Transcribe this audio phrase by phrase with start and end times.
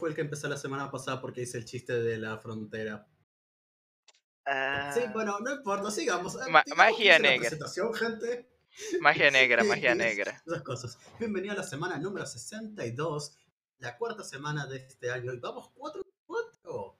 [0.00, 3.06] fue el que empezó la semana pasada porque hice el chiste de la frontera.
[4.46, 6.34] Ah, Sí, bueno, no importa, sigamos.
[6.36, 7.40] Eh, Ma- magia negra.
[7.50, 8.50] presentación, gente.
[9.00, 10.42] Magia negra, magia negra.
[10.46, 10.98] Esas cosas.
[11.18, 13.36] Bienvenido a la semana número 62,
[13.78, 15.34] la cuarta semana de este año.
[15.34, 16.98] Y vamos 4 de 4.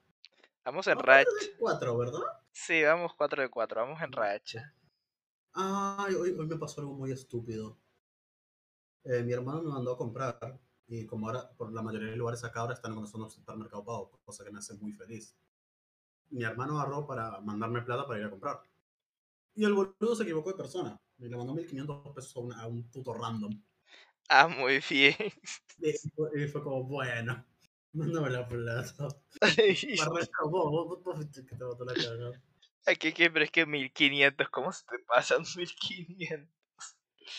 [0.67, 1.31] Vamos en racha.
[1.59, 2.21] 4, ¿verdad?
[2.53, 4.75] Sí, vamos 4 de 4, vamos en racha.
[5.55, 7.79] Ay, hoy, hoy me pasó algo muy estúpido.
[9.05, 10.61] Eh, mi hermano me mandó a comprar.
[10.91, 13.85] Y como ahora, por la mayoría de lugares acá ahora están en zona de supermercado
[13.85, 15.37] pago, cosa que me hace muy feliz.
[16.31, 18.63] Mi hermano agarró para mandarme plata para ir a comprar.
[19.55, 21.01] Y el boludo se equivocó de persona.
[21.19, 23.63] Y le mandó 1500 pesos a, una- a un puto random.
[24.29, 25.15] Ah, muy bien.
[25.79, 27.45] Y fue, y fue como, bueno,
[27.93, 29.09] mándame la plata.
[29.41, 32.43] Me el que te la cagada.
[32.99, 33.31] ¿Qué, qué?
[33.31, 36.60] Pero es que 1500, ¿cómo se te pasan 1500?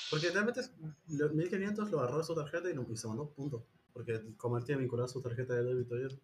[0.10, 0.72] Porque realmente es-
[1.08, 3.66] lo- 1500 lo agarró de su tarjeta y, no, y se mandó punto.
[3.94, 6.20] Porque como él tiene vinculada su tarjeta de débito y eso,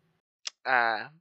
[0.63, 1.11] Ah,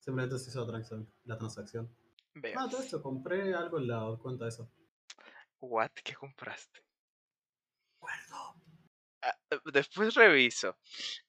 [0.00, 1.12] simplemente se hizo la transacción.
[1.24, 1.94] La transacción.
[2.34, 2.58] veo.
[2.58, 4.68] Ah, todo esto, compré algo en la cuenta esa.
[5.60, 5.90] What?
[6.02, 6.80] ¿Qué compraste?
[7.98, 8.54] Acuerdo.
[9.22, 9.36] Ah,
[9.72, 10.76] después reviso.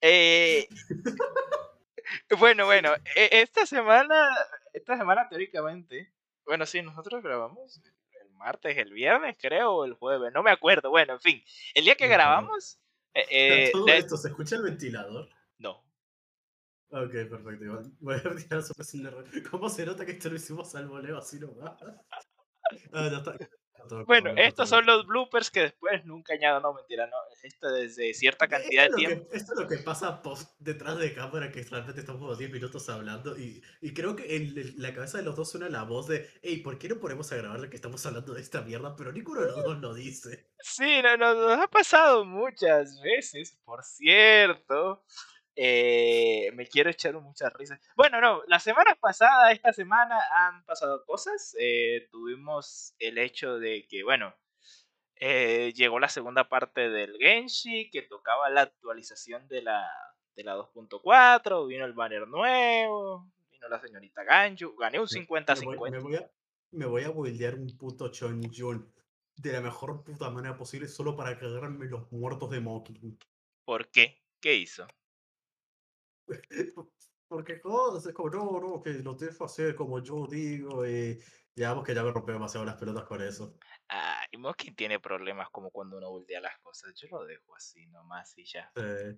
[0.02, 0.68] Eh,
[2.40, 4.30] bueno, bueno, e- esta semana,
[4.74, 6.12] esta semana teóricamente,
[6.46, 7.80] bueno, sí, nosotros grabamos
[8.34, 10.90] martes, el viernes, creo, o el jueves, no me acuerdo.
[10.90, 12.80] Bueno, en fin, el día que grabamos,
[13.14, 15.30] eh, eh, todo de- esto, ¿se escucha el ventilador?
[15.58, 15.84] no,
[16.90, 17.82] Ok, perfecto.
[18.02, 18.74] Voy a retirar su.
[19.50, 21.72] ¿Cómo se nota que esto lo hicimos al voleo así nomás?
[22.94, 23.38] Ah, ya está.
[24.06, 28.48] Bueno, estos son los bloopers que después nunca añado, no, mentira, no, esto desde cierta
[28.48, 29.30] cantidad de lo tiempo.
[29.30, 32.52] que- esto es lo que pasa post, detrás de cámara, que realmente estamos como 10
[32.52, 36.08] minutos hablando y, y creo que en la cabeza de los dos suena la voz
[36.08, 38.96] de, hey, ¿por qué no ponemos a grabar de que estamos hablando de esta mierda?
[38.96, 40.48] Pero ninguno de los dos lo dice.
[40.60, 45.04] Sí, no, no, nos ha pasado muchas veces, por cierto.
[45.56, 47.80] Eh, me quiero echar muchas risas.
[47.96, 51.56] Bueno, no, la semana pasada, esta semana han pasado cosas.
[51.60, 54.34] Eh, tuvimos el hecho de que, bueno,
[55.16, 59.88] eh, llegó la segunda parte del Genshi, que tocaba la actualización de la,
[60.36, 65.92] de la 2.4, vino el banner nuevo, vino la señorita Ganju, gané un Me voy,
[65.92, 66.02] me 50-50.
[66.02, 66.32] voy a,
[66.72, 68.92] me voy a buildear un puto Chonjun
[69.36, 73.18] de la mejor puta manera posible solo para cagarme los muertos de Moki.
[73.66, 74.22] ¿Por qué?
[74.40, 74.88] ¿Qué hizo?
[77.28, 81.20] Porque joder, es como, no, no, que lo dejo hacer como yo digo y
[81.56, 83.56] ya vamos que ya me rompe demasiado las pelotas con eso.
[83.90, 86.94] Ah, y Moskin tiene problemas como cuando uno voltea las cosas.
[86.96, 88.72] Yo lo dejo así nomás y ya.
[88.76, 89.18] Eh,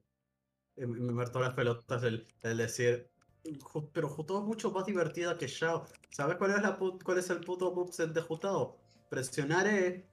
[0.77, 3.09] y me hartó las pelotas el, el decir,
[3.43, 5.85] "Ju- pero Jutao es mucho más divertida que Shao.
[6.11, 8.77] ¿Sabes cuál es, la cuál es el puto moveset de Jutao?
[9.09, 10.09] Presionar E,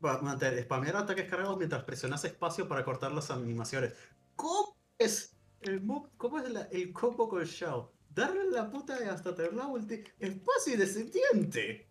[0.00, 3.94] mantener, spamear ataques cargados mientras presionas espacio para cortar las animaciones.
[4.36, 7.92] ¿Cómo es el move, cómo es la- el combo con Shao?
[8.10, 10.02] Darle la puta hasta tener la ulti.
[10.18, 11.88] Espacio y descendiente.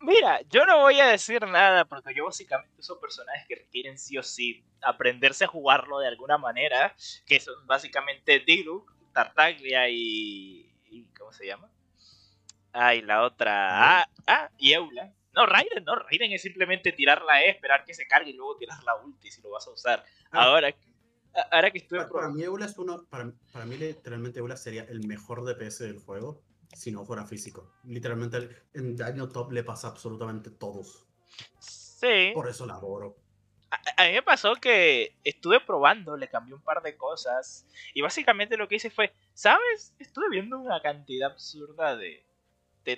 [0.00, 4.18] Mira, yo no voy a decir nada porque yo básicamente uso personajes que requieren sí
[4.18, 6.94] o sí aprenderse a jugarlo de alguna manera,
[7.24, 11.70] que son básicamente Diluc, Tartaglia y, y ¿cómo se llama?
[12.72, 15.12] Ah, y la otra, ah, ah, y Eula.
[15.34, 18.56] No, Raiden, no, Raiden es simplemente tirar la E, esperar que se cargue y luego
[18.56, 20.04] tirar la ulti si lo vas a usar.
[20.30, 20.44] Ah.
[20.44, 20.74] Ahora,
[21.50, 24.84] ahora que estoy Para, para mí Eula es uno, para, para mí literalmente Eula sería
[24.84, 27.70] el mejor DPS del juego si no fuera físico.
[27.84, 31.06] Literalmente en daño top le pasa absolutamente todos.
[31.58, 32.30] Sí.
[32.34, 33.16] Por eso la adoro.
[33.70, 38.02] A, a mí me pasó que estuve probando, le cambié un par de cosas y
[38.02, 39.94] básicamente lo que hice fue, ¿sabes?
[39.98, 42.24] Estuve viendo una cantidad absurda de
[42.84, 42.96] de,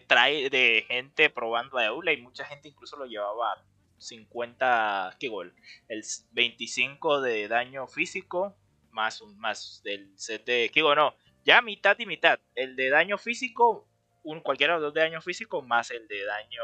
[0.50, 3.64] de gente probando a Eula y mucha gente incluso lo llevaba a
[4.04, 5.54] 50, ¿qué gol?
[5.88, 8.56] El s- 25 de daño físico
[8.90, 10.96] más un más del set de, ¿qué gol?
[10.96, 12.38] No, ya mitad y mitad.
[12.54, 13.88] El de daño físico,
[14.22, 16.62] un, cualquiera de los dos de daño físico más el de daño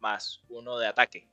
[0.00, 1.28] más uno de ataque.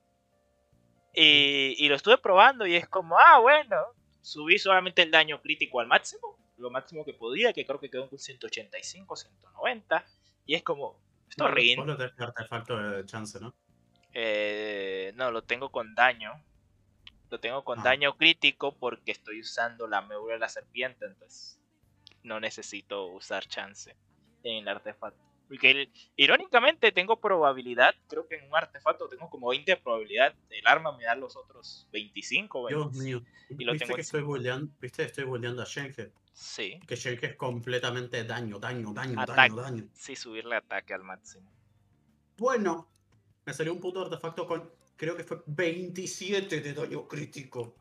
[1.14, 3.78] Y, y lo estuve probando y es como, ah, bueno,
[4.22, 8.08] subí solamente el daño crítico al máximo, lo máximo que podía, que creo que quedó
[8.12, 10.06] en 185, 190.
[10.46, 11.86] Y es como, esto Vos rin.
[11.88, 13.56] lo tenés artefacto de chance, ¿no?
[14.14, 16.44] Eh, no, lo tengo con daño.
[17.30, 17.84] Lo tengo con Ah.
[17.84, 21.60] daño crítico porque estoy usando la meura de la serpiente, entonces
[22.24, 23.96] no necesito usar chance
[24.44, 25.24] en el artefacto.
[25.48, 30.34] Porque el- irónicamente tengo probabilidad, creo que en un artefacto tengo como 20 de probabilidad,
[30.50, 33.04] el arma me da los otros 25 Dios 25.
[33.04, 33.34] mío.
[33.58, 35.04] y lo ¿Viste tengo que en estoy bulleando, ¿Viste?
[35.04, 36.12] Estoy bulleando a Shenhe.
[36.34, 39.38] Sí, Que Shenhe es completamente daño, daño, daño, Ataque.
[39.38, 39.90] daño, daño.
[39.94, 41.52] sí, subirle ataque al máximo.
[42.38, 42.88] Bueno,
[43.46, 47.76] me salió un puto artefacto con, creo que fue 27 de daño crítico.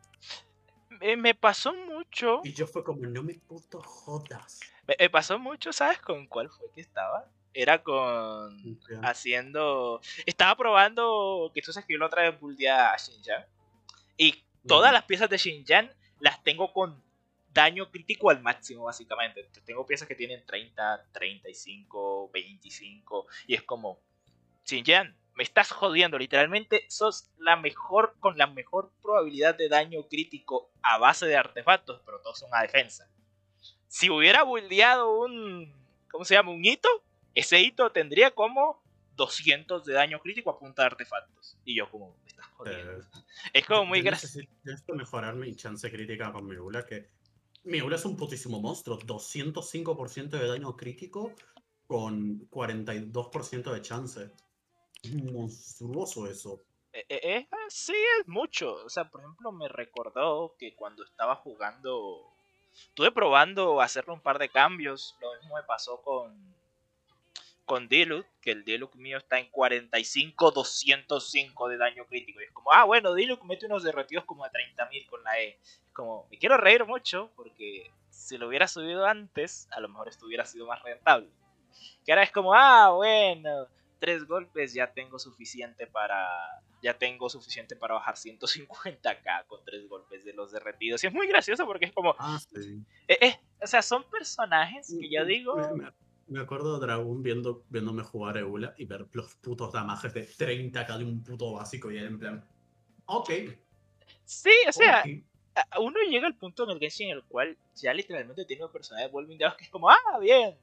[1.17, 2.41] Me pasó mu- mucho.
[2.45, 4.61] Y yo fue como, no me puto jodas.
[4.87, 7.31] Me, pasó mucho, ¿sabes con cuál fue que estaba?
[7.53, 8.79] Era con.
[9.03, 10.01] Haciendo.
[10.27, 11.51] Estaba probando.
[11.55, 13.45] Que tú sabes que yo la otra vez buldeé a Xinjiang.
[14.17, 15.91] Y todas las piezas de Xinjiang
[16.21, 17.03] las tengo con
[17.53, 19.49] daño crítico al máximo, básicamente.
[19.65, 23.27] Tengo piezas que tienen 30, 35, 25.
[23.47, 24.01] Y es como.
[24.65, 26.19] Xinjiang, me estás jodiendo.
[26.19, 32.03] Literalmente sos la mejor con la mejor probabilidad de daño crítico a base de artefactos,
[32.05, 33.09] pero todos son a defensa.
[33.87, 35.73] Si hubiera buldeado un.
[36.11, 36.51] ¿Cómo se llama?
[36.51, 36.89] Un hito,
[37.37, 38.83] ese hito tendría como
[39.15, 41.57] 200 de daño crítico a punta de artefactos.
[41.65, 43.07] Y yo, como, me estás jodiendo.
[43.53, 44.41] es como muy gracioso.
[44.65, 47.11] Necesito mejorar mi chance crítica con Miula, que.
[47.63, 48.99] Miula es un putísimo monstruo.
[48.99, 51.33] 205% de daño crítico
[51.87, 54.33] con 42% de chance
[55.33, 56.61] monstruoso eso.
[56.93, 58.75] Eh, eh, eh, sí, es mucho.
[58.85, 62.33] O sea, por ejemplo, me recordó que cuando estaba jugando,
[62.75, 65.17] estuve probando hacerle un par de cambios.
[65.21, 66.59] Lo mismo me pasó con
[67.69, 72.41] con Diluc, que el Diluc mío está en 45, 205 de daño crítico.
[72.41, 75.59] Y es como, ah, bueno, Diluc mete unos derretidos como a 30.000 con la E.
[75.61, 80.09] Es como, me quiero reír mucho porque si lo hubiera subido antes, a lo mejor
[80.09, 81.29] esto hubiera sido más rentable.
[82.07, 83.67] Que ahora es como, ah, bueno,
[83.99, 86.27] tres golpes ya tengo suficiente para
[86.83, 91.03] ya tengo suficiente para bajar 150k con tres golpes de los derretidos.
[91.03, 92.15] Y es muy gracioso porque es como...
[92.19, 92.83] Ah, sí.
[93.09, 95.57] Eh, eh, o sea, son personajes que ya digo...
[96.29, 100.99] Me, acuerdo de Dragon viendo, viéndome jugar Eula y ver los putos damajes de 30k
[100.99, 102.45] de un puto básico y en plan...
[103.07, 103.31] Ok.
[104.25, 105.05] Sí, o sea...
[105.81, 109.07] Uno llega al punto en el Genshin en el cual ya literalmente tiene un personaje
[109.07, 110.57] de Wolving que es como, ah, bien,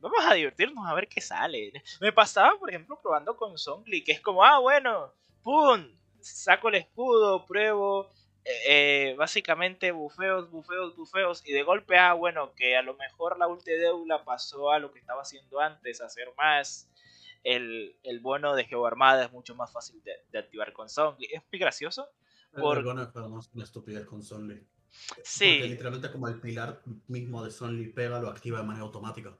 [0.00, 1.72] vamos a divertirnos a ver qué sale.
[2.00, 5.12] Me pasaba, por ejemplo, probando con Songli, que es como, ah, bueno,
[5.42, 5.86] ¡pum!
[6.20, 8.10] Saco el escudo, pruebo,
[8.44, 13.38] eh, eh, básicamente bufeos, bufeos, bufeos, y de golpe, ah, bueno, que a lo mejor
[13.38, 13.90] la ulti de
[14.24, 16.88] pasó a lo que estaba haciendo antes, hacer más.
[17.44, 21.26] El, el bono de Armada es mucho más fácil de, activar con Songli.
[21.32, 22.08] Es muy gracioso.
[22.52, 22.78] Por...
[22.78, 24.66] El bono es una estupidez con Songli.
[25.22, 25.58] Sí.
[25.58, 29.36] Porque literalmente como el pilar mismo de Songli pega, lo activa de manera automática.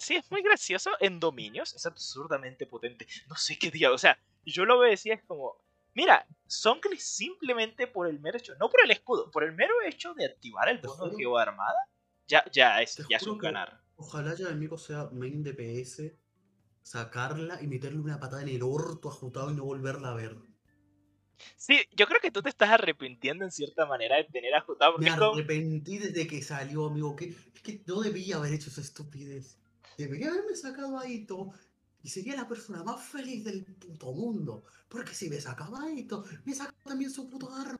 [0.00, 0.90] Sí, es muy gracioso.
[0.98, 3.06] En dominios es absurdamente potente.
[3.28, 3.92] No sé qué día.
[3.92, 5.56] O sea, yo lo decía es como.
[5.94, 10.14] Mira, Songli simplemente por el mero hecho, no por el escudo, por el mero hecho
[10.14, 11.88] de activar el bono de Geo Armada,
[12.28, 13.80] ya, ya es, ya es un ganar.
[13.96, 16.12] Ojalá ya el amigo sea main DPS,
[16.80, 20.36] sacarla y meterle una patada en el orto ajustado y no volverla a ver.
[21.56, 24.98] Sí, yo creo que tú te estás arrepintiendo en cierta manera de tener ajustado.
[24.98, 27.16] Me arrepentí desde que salió, amigo.
[27.16, 29.59] Que, es que no debía haber hecho esa estupidez.
[30.00, 31.52] Debería haberme sacado a Ito
[32.02, 34.64] y sería la persona más feliz del puto mundo.
[34.88, 37.78] Porque si me sacaba a Ito, me saca también su puto arma.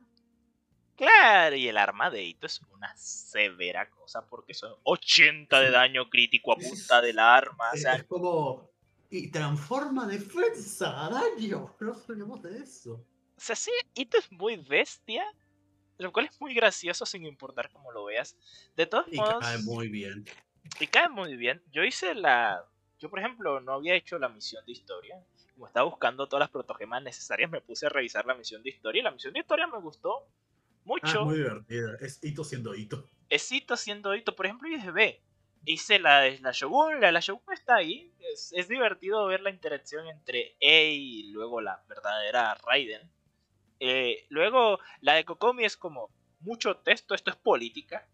[0.96, 6.10] Claro, y el arma de Ito es una severa cosa porque son 80 de daño
[6.10, 7.70] crítico a punta del arma.
[7.72, 8.68] O sea, es como.
[9.08, 11.74] Y transforma defensa a daño.
[11.80, 13.02] No sabemos de eso.
[13.34, 15.24] O sea, sí, Ito es muy bestia.
[15.96, 18.36] Lo cual es muy gracioso sin importar cómo lo veas.
[18.76, 19.38] De todos y modos.
[19.40, 20.26] Cae muy bien.
[20.78, 21.62] Y cae muy bien.
[21.72, 22.64] Yo hice la.
[22.98, 25.16] Yo, por ejemplo, no había hecho la misión de historia.
[25.54, 29.00] Como estaba buscando todas las protogemas necesarias, me puse a revisar la misión de historia.
[29.00, 30.26] Y la misión de historia me gustó
[30.84, 31.20] mucho.
[31.20, 31.96] Ah, muy divertida.
[32.00, 33.06] Es hito siendo hito.
[33.28, 34.36] Es hito siendo hito.
[34.36, 35.22] Por ejemplo, yo dije, ve,
[35.64, 37.00] hice la de la Shogun.
[37.00, 38.12] La la Shogun está ahí.
[38.32, 43.10] Es, es divertido ver la interacción entre E y luego la verdadera Raiden.
[43.80, 47.14] Eh, luego, la de Kokomi es como mucho texto.
[47.14, 48.06] Esto es política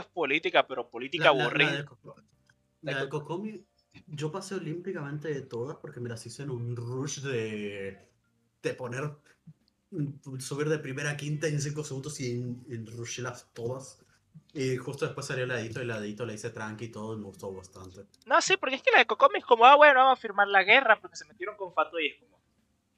[0.00, 1.84] es política, pero política aburrida.
[2.82, 3.64] La, de, Kokomi,
[4.06, 8.08] yo pasé olímpicamente de todas porque me las hice en un rush de,
[8.62, 9.10] de poner,
[9.90, 12.86] mm, subir de primera a quinta en 5 segundos y en, en
[13.22, 14.04] las todas.
[14.52, 17.18] Y justo después salió la edito y la edito la hice tranqui y todo y
[17.18, 18.06] me gustó bastante.
[18.24, 20.48] No, sí, porque es que la de Kokomi es como, ah, bueno, vamos a firmar
[20.48, 22.40] la guerra porque se metieron con Fato y es como,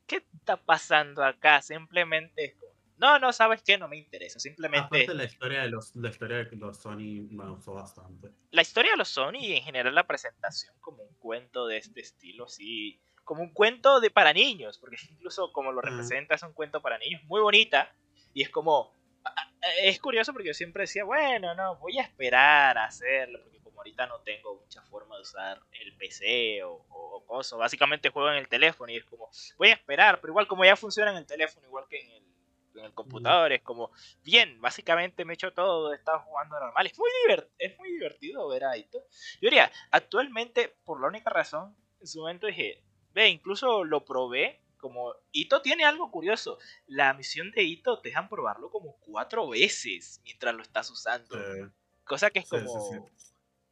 [0.06, 1.60] ¿qué está pasando acá?
[1.62, 2.67] Simplemente es como,
[2.98, 3.78] no, no, ¿sabes qué?
[3.78, 4.40] No me interesa.
[4.40, 4.86] Simplemente.
[4.86, 8.32] Aparte, la historia de los, la historia de los Sony me gustó bastante.
[8.50, 12.00] La historia de los Sony y en general la presentación como un cuento de este
[12.00, 13.00] estilo, así.
[13.24, 16.98] Como un cuento de para niños, porque incluso como lo representa es un cuento para
[16.98, 17.92] niños, muy bonita.
[18.34, 18.92] Y es como.
[19.82, 23.80] Es curioso porque yo siempre decía, bueno, no, voy a esperar a hacerlo, porque como
[23.80, 28.38] ahorita no tengo mucha forma de usar el PC o, o cosas, básicamente juego en
[28.38, 29.28] el teléfono y es como,
[29.58, 32.27] voy a esperar, pero igual como ya funciona en el teléfono, igual que en el
[32.74, 33.90] en el computador, es como,
[34.22, 37.08] bien, básicamente me he hecho todo, he estado jugando normal, es muy,
[37.58, 38.98] es muy divertido ver a esto.
[39.40, 44.62] Yo diría, actualmente, por la única razón, en su momento dije, ve, incluso lo probé
[44.76, 46.58] Como Ito tiene algo curioso.
[46.86, 51.36] La misión de Ito te dejan probarlo como cuatro veces mientras lo estás usando.
[52.04, 53.10] Cosa que es como.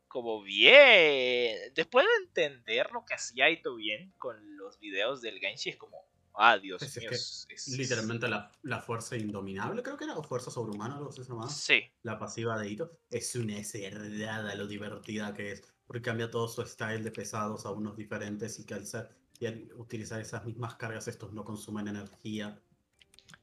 [0.09, 1.73] como bien.
[1.75, 6.05] Después de entender lo que hacía Ito bien con los videos del Genshi, es como.
[6.39, 7.11] Ah, Dios mío.
[7.11, 11.33] Es, literalmente la, la, fuerza indominable, creo que era, o fuerza sobrehumana, algo así se.
[11.49, 11.91] Sí.
[12.03, 12.99] La pasiva de Ito.
[13.11, 15.63] Es una cerrada lo divertida que es.
[15.87, 19.47] Porque cambia todo su style de pesados a unos diferentes y que al ser y
[19.47, 22.61] al utilizar esas mismas cargas estos no consumen energía.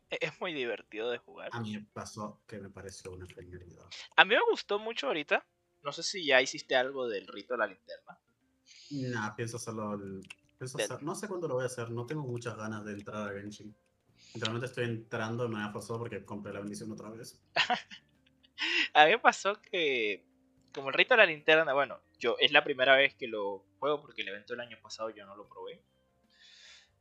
[0.09, 1.50] E-, es muy divertido de jugar.
[1.51, 3.85] A mí me pasó que me pareció una genialidad.
[4.15, 5.45] A mí me gustó mucho ahorita.
[5.83, 8.17] No sé si ya hiciste algo del rito de la linterna.
[8.91, 10.00] Nah, pienso hacerlo.
[11.01, 11.89] No sé cuándo lo voy a hacer.
[11.91, 13.75] No tengo muchas ganas de entrar a Genshin.
[14.36, 17.41] Realmente estoy entrando, me ha forzado porque compré la bendición otra vez.
[18.93, 20.25] a mí me pasó que,
[20.74, 24.01] como el rito de la linterna, bueno, yo es la primera vez que lo juego
[24.01, 25.82] porque el evento del año pasado yo no lo probé.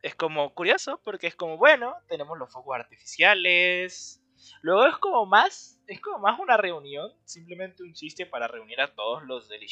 [0.02, 4.21] Es como curioso porque es como, bueno, tenemos los focos artificiales.
[4.62, 8.94] Luego es como más, es como más una reunión, simplemente un chiste para reunir a
[8.94, 9.62] todos los del.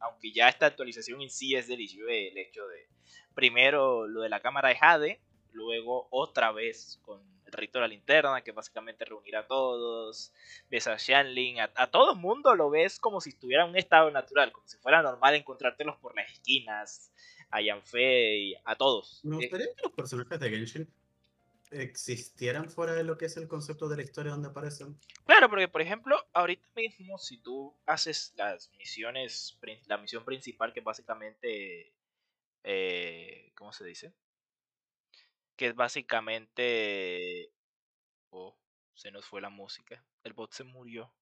[0.00, 2.88] Aunque ya esta actualización en sí es del el hecho de
[3.34, 5.20] primero lo de la cámara de Jade,
[5.52, 10.32] luego otra vez con el rito de la linterna, que básicamente reunir a todos,
[10.70, 14.10] ves a Shanling, a, todo el mundo lo ves como si estuviera en un estado
[14.10, 17.12] natural, como si fuera normal encontrártelos por las esquinas,
[17.50, 19.20] a Yanfei, a todos.
[19.24, 20.88] Me gustaría que los personajes de Genshin
[21.70, 24.98] existieran fuera de lo que es el concepto de la historia donde aparecen.
[25.24, 30.80] Claro, porque por ejemplo, ahorita mismo si tú haces las misiones, la misión principal que
[30.80, 31.94] básicamente,
[32.64, 34.12] eh, ¿cómo se dice?
[35.60, 37.52] que es básicamente...
[38.30, 38.56] Oh,
[38.94, 40.02] se nos fue la música.
[40.24, 41.12] El bot se murió.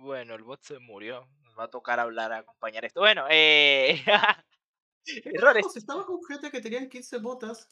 [0.00, 1.28] Bueno, el bot se murió.
[1.42, 2.98] Nos va a tocar hablar, a acompañar esto.
[2.98, 4.02] Bueno, eh...
[5.06, 5.66] Errores.
[5.76, 7.68] Estaba con gente que tenían 15 botas.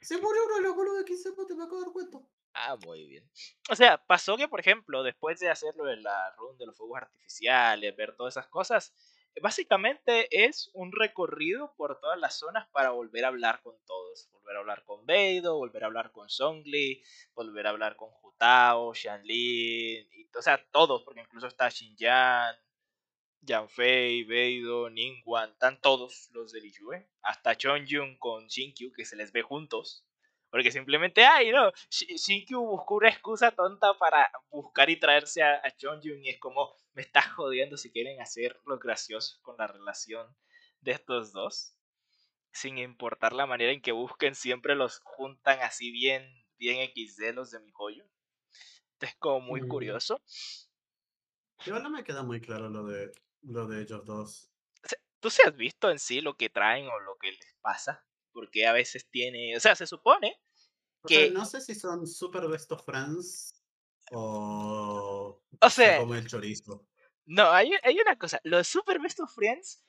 [0.00, 2.18] Se murió uno de los boludos de 15 botas, me acabo de dar cuenta.
[2.54, 3.30] Ah, muy bien.
[3.70, 6.98] O sea, pasó que, por ejemplo, después de hacerlo en la run de los fuegos
[6.98, 8.92] artificiales, ver todas esas cosas,
[9.40, 14.28] Básicamente es un recorrido por todas las zonas para volver a hablar con todos.
[14.30, 17.02] Volver a hablar con Beido, volver a hablar con Songli,
[17.34, 22.54] volver a hablar con Jutao, Xianlin, y, o sea, todos, porque incluso está Xinjiang,
[23.44, 27.08] Yanfei, Beido, Ningguan, están todos los de Liyue.
[27.22, 30.06] Hasta Chongyun con Shinkyu, que se les ve juntos.
[30.48, 35.74] Porque simplemente, ay, no, Shinkyu buscó una excusa tonta para buscar y traerse a, a
[36.02, 40.26] y es como, me está jodiendo si quieren hacer lo gracioso con la relación
[40.80, 41.74] de estos dos.
[42.52, 47.50] Sin importar la manera en que busquen, siempre los juntan así bien, bien XD los
[47.50, 48.04] de mi joyo.
[49.00, 49.68] Es como muy mm.
[49.68, 50.22] curioso.
[51.64, 53.10] Yo no me queda muy claro lo de,
[53.42, 54.50] lo de ellos dos.
[55.20, 58.04] ¿Tú se has visto en sí lo que traen o lo que les pasa?
[58.32, 60.40] porque a veces tiene, o sea, se supone
[61.06, 61.30] que...
[61.30, 63.62] no sé si son super best of friends
[64.12, 65.42] o...
[65.60, 65.98] O sea...
[65.98, 66.86] Como el chorizo.
[67.24, 69.84] No, hay, hay una cosa, los super best of friends,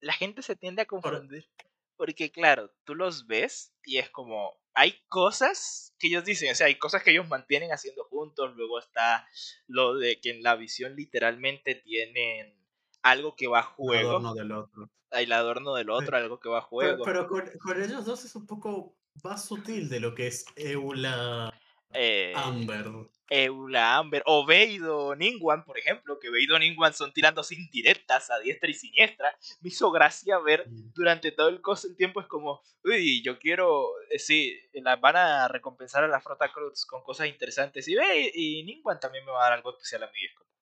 [0.00, 1.48] la gente se tiende a confundir.
[1.96, 6.66] Porque claro, tú los ves y es como, hay cosas que ellos dicen, o sea,
[6.66, 9.26] hay cosas que ellos mantienen haciendo juntos, luego está
[9.68, 12.63] lo de que en la visión literalmente tienen
[13.04, 14.34] algo que va a juego.
[14.34, 17.04] del otro el adorno del otro, algo que va a juego.
[17.04, 21.52] Pero, con, ellos dos es un poco más sutil de lo que es Eula
[21.92, 22.86] eh, Amber.
[23.28, 24.22] Eula Amber.
[24.26, 28.74] O Veido Ningwan, por ejemplo, que Veido Ningwan son tirando sin directas a diestra y
[28.74, 29.36] siniestra.
[29.60, 30.92] Me hizo gracia ver mm.
[30.92, 35.48] durante todo el, el tiempo es como, uy, yo quiero, eh, sí, la, van a
[35.48, 37.86] recompensar a la Frota Cruz con cosas interesantes.
[37.88, 40.24] Y ve, y Ningwan también me va a dar algo especial a mí.
[40.24, 40.53] Es como,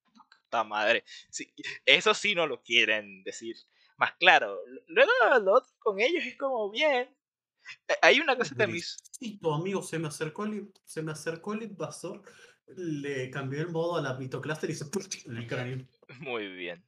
[0.52, 1.04] puta madre.
[1.30, 1.52] Sí,
[1.86, 3.56] eso sí no lo quieren decir
[3.96, 4.58] más claro.
[4.86, 5.10] Luego
[5.42, 7.08] lo otro con ellos es como bien.
[7.88, 11.12] Eh, hay una cosa que me Sí, tu amigo se me acercó el, se me
[11.12, 12.22] acercó el invasor,
[12.66, 14.86] le cambió el modo a la mitocluster y se
[15.26, 15.86] en el cráneo.
[16.20, 16.84] Muy bien.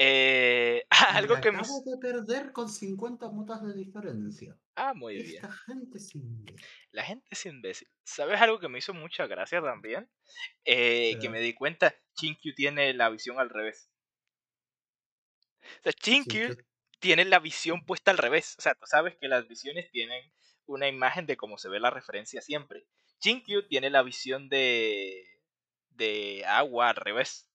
[0.00, 0.84] Eh,
[1.30, 1.58] algo que me...
[1.58, 4.56] Acabo de perder con 50 motas de diferencia.
[4.76, 5.42] Ah, muy bien.
[5.42, 6.56] La gente es imbécil.
[6.92, 7.88] La gente es imbécil.
[8.04, 10.08] ¿Sabes algo que me hizo mucha gracia también?
[10.64, 13.90] Eh, que me di cuenta, Chinkyu tiene la visión al revés.
[15.62, 16.56] O sea, Chinkyu
[16.98, 18.56] tiene la visión puesta al revés.
[18.58, 20.32] O sea, tú sabes que las visiones tienen
[20.66, 22.86] una imagen de cómo se ve la referencia siempre.
[23.20, 25.24] Chinkyu tiene la visión de,
[25.90, 27.48] de agua al revés.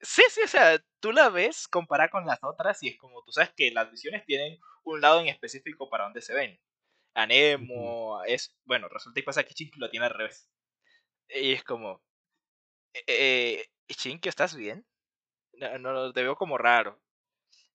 [0.00, 3.32] Sí, sí, o sea, tú la ves comparada con las otras y es como tú
[3.32, 6.60] sabes que las visiones tienen un lado en específico para donde se ven.
[7.14, 8.56] Anemo, es.
[8.64, 10.48] Bueno, resulta y pasa que Chinkyu lo tiene al revés.
[11.28, 12.02] Y es como.
[12.94, 14.86] Eh, Chinkyu, ¿estás bien?
[15.54, 17.00] No, no, te veo como raro.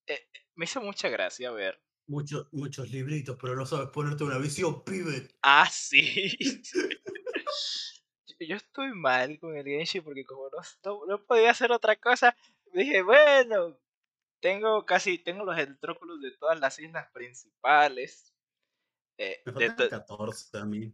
[0.06, 4.84] Eh, me hizo mucha gracia ver Muchos, muchos libritos, pero no sabes ponerte una visión,
[4.84, 5.28] pibe.
[5.42, 6.36] Ah, sí.
[8.40, 12.36] yo estoy mal con el Genshin porque como no, no, podía hacer otra cosa,
[12.74, 13.78] dije, bueno,
[14.40, 18.34] tengo casi, tengo los entróculos de todas las islas principales.
[19.16, 20.92] Eh, Me faltan 14 a mí,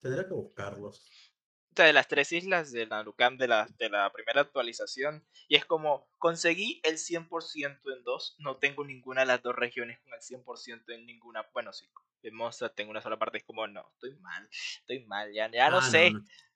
[0.00, 1.29] tendría que buscarlos.
[1.76, 6.08] De las tres islas de la de la, de la primera actualización, y es como,
[6.18, 10.94] conseguí el 100% en dos, no tengo ninguna de las dos regiones con el 100%
[10.94, 11.86] en ninguna, bueno, sí,
[12.22, 14.48] en Monster tengo una sola parte, es como, no, estoy mal,
[14.80, 16.12] estoy mal, ya, ya no ah, sé,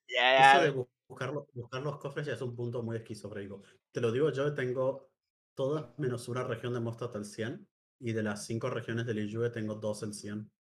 [0.06, 3.62] eso de buscar, buscar los cofres ya es un punto muy esquizofrénico.
[3.92, 5.10] Te lo digo yo, tengo
[5.54, 7.66] todas menos una región de Mostat al 100
[8.00, 10.50] y de las cinco regiones de Liyue tengo dos en 100.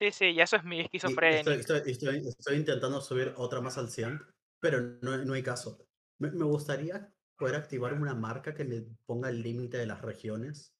[0.00, 1.50] Sí, sí, ya eso es mi esquizofrénico.
[1.50, 4.20] Estoy, intentando subir otra más al 100,
[4.60, 5.86] pero no, no hay caso.
[6.18, 10.74] Me, me, gustaría poder activar una marca que le ponga el límite de las regiones.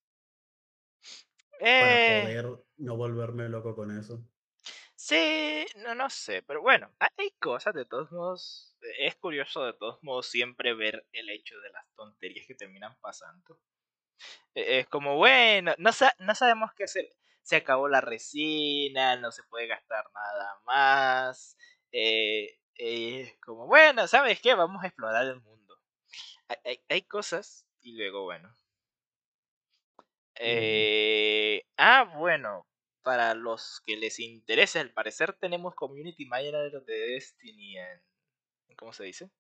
[1.61, 2.23] Para eh.
[2.23, 4.25] poder no volverme loco con eso.
[4.97, 8.75] Sí, no, no sé, pero bueno, hay cosas de todos modos.
[8.99, 13.61] Es curioso de todos modos siempre ver el hecho de las tonterías que terminan pasando.
[14.55, 17.11] E, es como, bueno, no, no sabemos qué hacer.
[17.45, 21.57] Se acabó la resina, no se puede gastar nada más.
[21.93, 24.55] Eh, eh como, bueno, ¿sabes qué?
[24.55, 25.79] Vamos a explorar el mundo.
[26.65, 28.53] Hay, hay, cosas y luego, bueno.
[30.37, 32.67] Eh, ah, bueno,
[33.03, 38.03] para los que les interesa, al parecer tenemos Community Manager de Destiny en...
[38.77, 39.31] ¿Cómo se dice?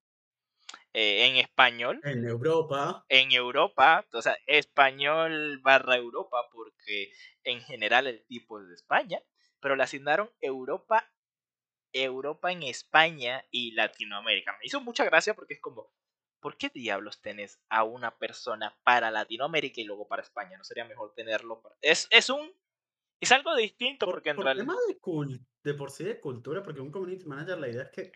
[0.93, 2.01] Eh, en español.
[2.05, 3.05] En Europa.
[3.09, 7.13] En Europa, o sea, español barra Europa, porque
[7.45, 9.21] en general el tipo es de España,
[9.61, 11.11] pero le asignaron Europa,
[11.93, 14.53] Europa en España y Latinoamérica.
[14.53, 15.91] Me hizo mucha gracia porque es como,
[16.41, 20.59] ¿por qué diablos tenés a una persona para Latinoamérica y luego para España?
[20.59, 21.63] ¿No sería mejor tenerlo?
[21.81, 22.53] Es, es un
[23.21, 24.67] es algo distinto porque en realidad.
[24.67, 28.13] tema de, de por sí de cultura, porque un community manager la idea es que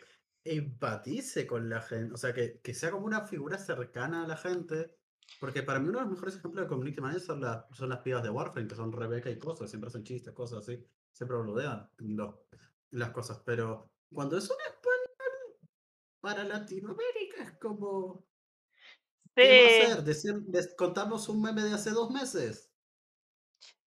[0.50, 4.37] empatice con la gente, o sea, que, que sea como una figura cercana a la
[4.37, 4.99] gente.
[5.40, 7.42] Porque para mí uno de los mejores ejemplos de community manager son,
[7.73, 10.83] son las pibas de Warframe, que son Rebeca y cosas, siempre hacen chistes, cosas así,
[11.12, 11.88] siempre boludean
[12.90, 13.42] las cosas.
[13.44, 15.68] Pero cuando es un español
[16.20, 18.27] para Latinoamérica es como...
[19.35, 20.05] ¿Qué va a hacer?
[20.05, 20.35] Decir,
[20.77, 22.67] contamos un meme de hace dos meses.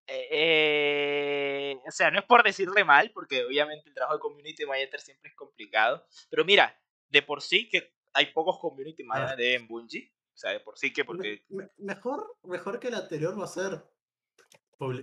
[0.07, 4.99] Eh, o sea, no es por decirle mal, porque obviamente el trabajo de community manager
[4.99, 6.05] siempre es complicado.
[6.29, 10.13] Pero mira, de por sí que hay pocos community managers en Bungie.
[10.33, 11.45] O sea, de por sí que porque...
[11.77, 13.83] mejor, mejor que el anterior va a ser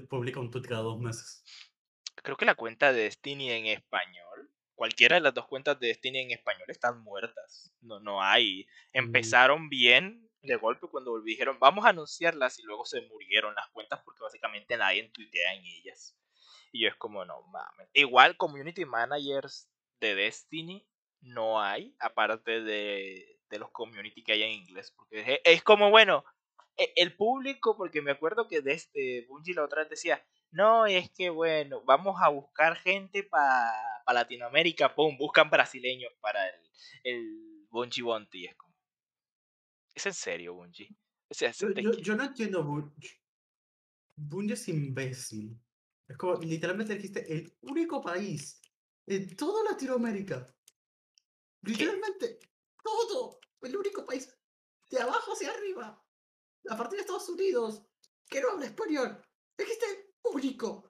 [0.08, 1.44] publica un tweet cada dos meses.
[2.16, 6.18] Creo que la cuenta de Destiny en español, cualquiera de las dos cuentas de Destiny
[6.18, 7.72] en español están muertas.
[7.80, 8.66] No, no hay.
[8.92, 8.98] Mm.
[8.98, 14.00] Empezaron bien, de golpe cuando dijeron vamos a anunciarlas y luego se murieron las cuentas
[14.04, 16.16] porque básicamente nadie tuitea en ellas.
[16.72, 17.88] Y yo es como, no mames.
[17.94, 19.68] Igual community managers
[20.00, 20.86] de Destiny
[21.20, 24.92] no hay, aparte de, de los community que hay en inglés.
[24.92, 26.24] Porque es, como, bueno,
[26.76, 30.86] e, el público, porque me acuerdo que desde este, Bungie la otra vez decía, no,
[30.86, 33.72] es que bueno, vamos a buscar gente para
[34.04, 36.60] pa Latinoamérica, pum, buscan brasileños para el,
[37.04, 38.46] el Bungie Bounty.
[38.46, 38.56] Es
[39.98, 40.96] ¿Es en serio, Bungie?
[42.00, 43.20] yo, no entiendo Bungie.
[44.14, 45.60] Bungie es imbécil.
[46.06, 48.60] Es como, literalmente dijiste, el único país
[49.08, 50.54] en toda Latinoamérica.
[51.62, 52.38] Literalmente,
[52.80, 53.40] todo.
[53.60, 54.32] El único país
[54.88, 56.00] de abajo hacia arriba.
[56.70, 57.82] A partir de Estados Unidos.
[58.30, 59.20] Que no habla español.
[59.58, 60.87] Dijiste único.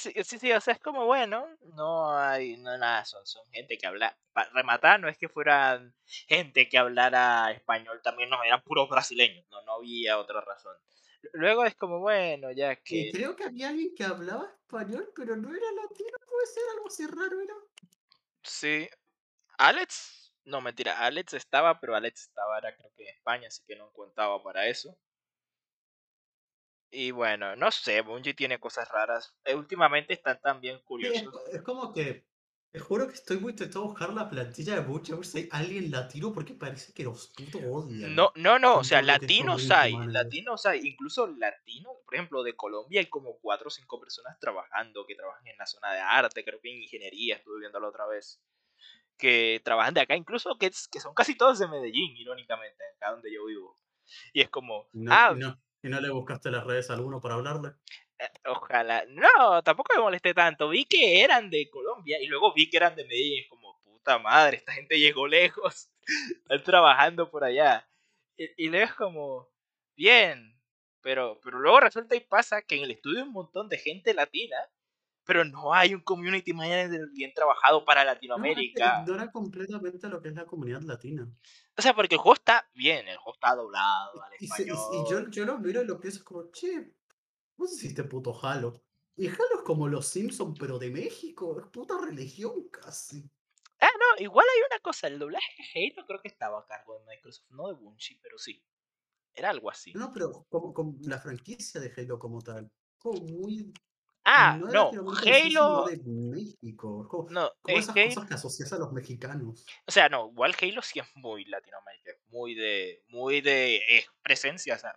[0.00, 3.76] Sí, sí, sí, o sea, es como, bueno, no hay, no nada, son, son gente
[3.76, 5.94] que habla, para rematar, no es que fueran
[6.26, 10.74] gente que hablara español, también no, eran puros brasileños, no, no había otra razón.
[11.34, 13.10] Luego es como, bueno, ya que...
[13.12, 17.06] creo que había alguien que hablaba español, pero no era latino, puede ser algo así
[17.06, 17.54] raro, ¿era?
[18.42, 18.88] Sí.
[19.58, 23.76] Alex, no, mentira, Alex estaba, pero Alex estaba, era creo que en España, así que
[23.76, 24.96] no contaba para eso.
[26.90, 29.32] Y bueno, no sé, Bungie tiene cosas raras.
[29.44, 31.32] Eh, últimamente están también curiosos.
[31.52, 32.28] es, como que.
[32.72, 35.48] Te juro que estoy muy intentando buscar la plantilla de Bungie a ver si hay
[35.50, 38.14] alguien latino porque parece que los putos odian.
[38.14, 43.00] No, no, no, o sea, latinos hay, latinos hay, incluso latinos, por ejemplo, de Colombia
[43.00, 46.60] hay como cuatro o cinco personas trabajando, que trabajan en la zona de arte, creo
[46.60, 48.40] que en ingeniería, estuve viéndolo otra vez,
[49.18, 53.34] que trabajan de acá, incluso que, que son casi todos de Medellín, irónicamente, acá donde
[53.34, 53.80] yo vivo.
[54.32, 55.34] Y es como, ah,
[55.82, 57.70] ¿Y no le buscaste las redes a alguno para hablarle?
[58.18, 59.04] Eh, ojalá.
[59.08, 60.68] No, tampoco me molesté tanto.
[60.68, 63.44] Vi que eran de Colombia y luego vi que eran de Medellín.
[63.48, 65.90] Como, puta madre, esta gente llegó lejos.
[66.42, 67.88] Están trabajando por allá.
[68.36, 69.48] Y, y luego es como,
[69.96, 70.50] bien.
[71.02, 74.12] Pero, pero luego resulta y pasa que en el estudio hay un montón de gente
[74.12, 74.56] latina,
[75.24, 79.04] pero no hay un community manager bien trabajado para Latinoamérica.
[79.06, 81.26] No, era completamente lo que es la comunidad latina.
[81.80, 84.76] O sea, porque el juego está bien, el juego está doblado al español.
[84.92, 86.94] Y, yo, yo, lo miro y lo pienso como, che,
[87.56, 88.82] vos hiciste puto Halo.
[89.16, 91.58] Y Halo es como los Simpsons, pero de México.
[91.58, 93.24] Es puta religión casi.
[93.80, 95.06] Ah, no, igual hay una cosa.
[95.06, 98.36] El doblaje de Halo creo que estaba a cargo de Microsoft, no de Bungie, pero
[98.36, 98.62] sí.
[99.32, 99.94] Era algo así.
[99.94, 102.70] No, pero como, como la franquicia de Halo como tal.
[102.98, 103.72] Como muy.
[104.32, 104.92] Ah, no,
[105.26, 105.86] Halo.
[105.86, 107.08] De México.
[107.08, 109.66] Como, no, como esas cosas que asocias a los mexicanos.
[109.86, 112.12] O sea, no, igual Halo sí es muy Latinoamérica.
[112.28, 113.02] Muy de.
[113.08, 114.76] Muy de eh, presencia.
[114.76, 114.96] O sea,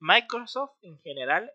[0.00, 1.50] Microsoft en general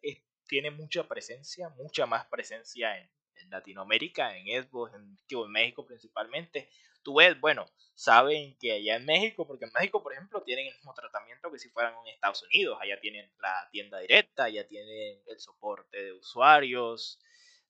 [0.48, 6.68] tiene mucha presencia, mucha más presencia en, en Latinoamérica, en Xbox, en, en México principalmente.
[7.04, 10.76] Tú ves, bueno, saben que allá en México, porque en México, por ejemplo, tienen el
[10.76, 12.78] mismo tratamiento que si fueran en Estados Unidos.
[12.82, 17.20] Allá tienen la tienda directa, allá tienen el soporte de usuarios,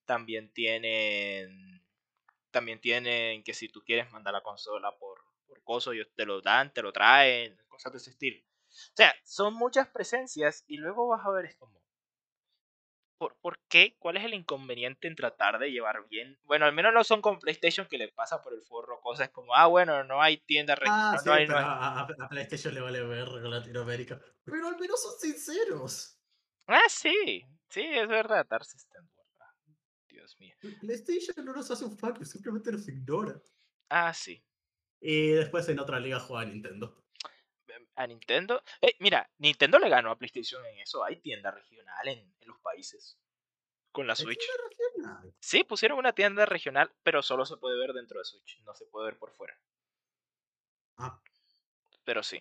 [0.06, 1.84] también tienen,
[2.52, 6.42] también tienen que si tú quieres mandar la consola por, por coso, ellos te lo
[6.42, 8.40] dan, te lo traen, cosas de ese estilo.
[8.70, 11.82] O sea, son muchas presencias y luego vas a ver es como,
[13.20, 13.96] ¿por, qué?
[14.00, 16.40] ¿Cuál es el inconveniente en tratar de llevar bien?
[16.46, 19.54] Bueno, al menos no son con PlayStation que le pasa por el forro cosas como,
[19.54, 24.20] ah, bueno, no hay tienda ah, no, hay, A, PlayStation le vale ver con Latinoamérica.
[24.44, 26.18] Pero al menos son sinceros.
[26.68, 29.08] Ah, sí, sí, es verdad, Dark System.
[30.08, 30.56] Dios mío.
[30.82, 33.40] PlayStation no nos hace un fuck, simplemente nos ignora.
[33.90, 34.44] Ah, sí.
[35.02, 37.04] Y después en otra liga juega Nintendo
[38.00, 38.64] a Nintendo.
[39.00, 41.04] Mira, Nintendo le ganó a PlayStation en eso.
[41.04, 43.20] Hay tienda regional en, los países.
[43.92, 44.42] Con la Switch.
[45.40, 48.62] Sí, pusieron una tienda regional, pero solo se puede ver dentro de Switch.
[48.64, 49.60] No se puede ver por fuera.
[50.98, 51.22] Ah.
[52.06, 52.38] Pero sí.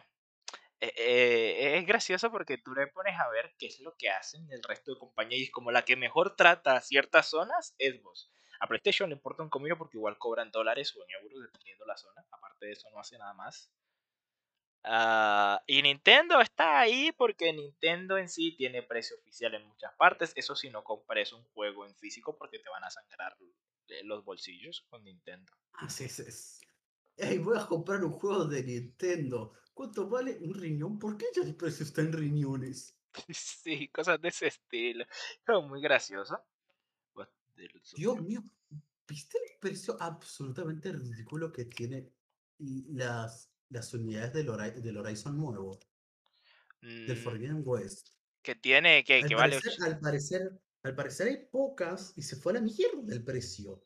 [0.80, 4.46] Eh, eh, es gracioso porque tú le pones a ver qué es lo que hacen
[4.52, 5.48] el resto de compañías.
[5.48, 8.30] Y como la que mejor trata ciertas zonas es vos.
[8.60, 11.96] A PlayStation le importa un comino porque igual cobran dólares o en euros dependiendo la
[11.96, 12.24] zona.
[12.30, 13.72] Aparte de eso no hace nada más.
[14.90, 20.32] Ah, y Nintendo está ahí porque Nintendo en sí tiene precio oficial en muchas partes.
[20.34, 23.36] Eso si no compres un juego en físico porque te van a sangrar
[24.04, 25.52] los bolsillos con Nintendo.
[25.74, 26.60] Así es.
[27.40, 29.52] voy a comprar un juego de Nintendo.
[29.74, 30.98] ¿Cuánto vale un riñón?
[30.98, 32.96] ¿Por qué ya el precio está en riñones?
[33.34, 35.04] Sí, cosas de ese estilo.
[35.44, 36.40] Pero muy gracioso.
[37.96, 38.42] Dios mío,
[39.06, 42.12] ¿viste el precio absolutamente ridículo que tiene
[42.58, 44.46] las las unidades del,
[44.82, 45.78] del Horizon nuevo,
[46.80, 47.22] del mm.
[47.22, 48.10] Forbidden West.
[48.42, 49.58] Que tiene, que, que vale.
[49.80, 53.84] Al parecer, al parecer hay pocas y se fue a la mierda el precio.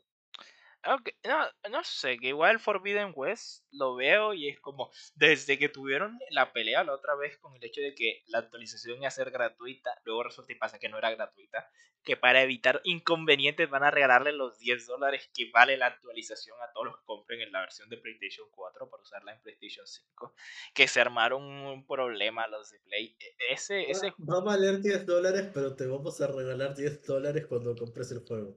[0.85, 1.15] Okay.
[1.25, 6.19] No, no sé, que igual Forbidden West lo veo y es como desde que tuvieron
[6.31, 9.31] la pelea la otra vez con el hecho de que la actualización iba a ser
[9.31, 11.71] gratuita, luego resulta y pasa que no era gratuita,
[12.03, 16.73] que para evitar inconvenientes van a regalarle los 10 dólares que vale la actualización a
[16.73, 20.35] todos los que compren en la versión de PlayStation 4 para usarla en PlayStation 5,
[20.75, 23.17] que se armaron un problema los de Play.
[23.51, 24.13] Ese, ese...
[24.29, 28.25] Va, a valer 10 dólares, pero te vamos a regalar 10 dólares cuando compres el
[28.27, 28.57] juego.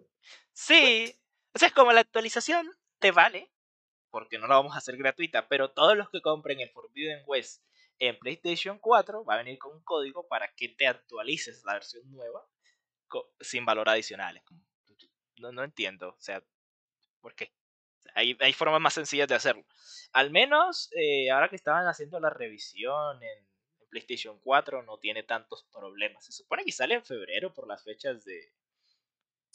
[0.51, 1.15] Sí.
[1.55, 3.49] O sea, es como la actualización te vale,
[4.11, 7.63] porque no la vamos a hacer gratuita, pero todos los que compren el Forbidden West
[7.97, 12.11] en PlayStation 4 va a venir con un código para que te actualices la versión
[12.11, 12.45] nueva
[13.39, 14.43] sin valor adicionales.
[15.37, 16.43] No, no entiendo, o sea,
[17.21, 17.53] ¿por qué?
[18.15, 19.65] Hay, hay formas más sencillas de hacerlo.
[20.11, 23.47] Al menos eh, ahora que estaban haciendo la revisión en
[23.89, 26.25] PlayStation 4 no tiene tantos problemas.
[26.25, 28.53] Se supone que sale en febrero por las fechas de,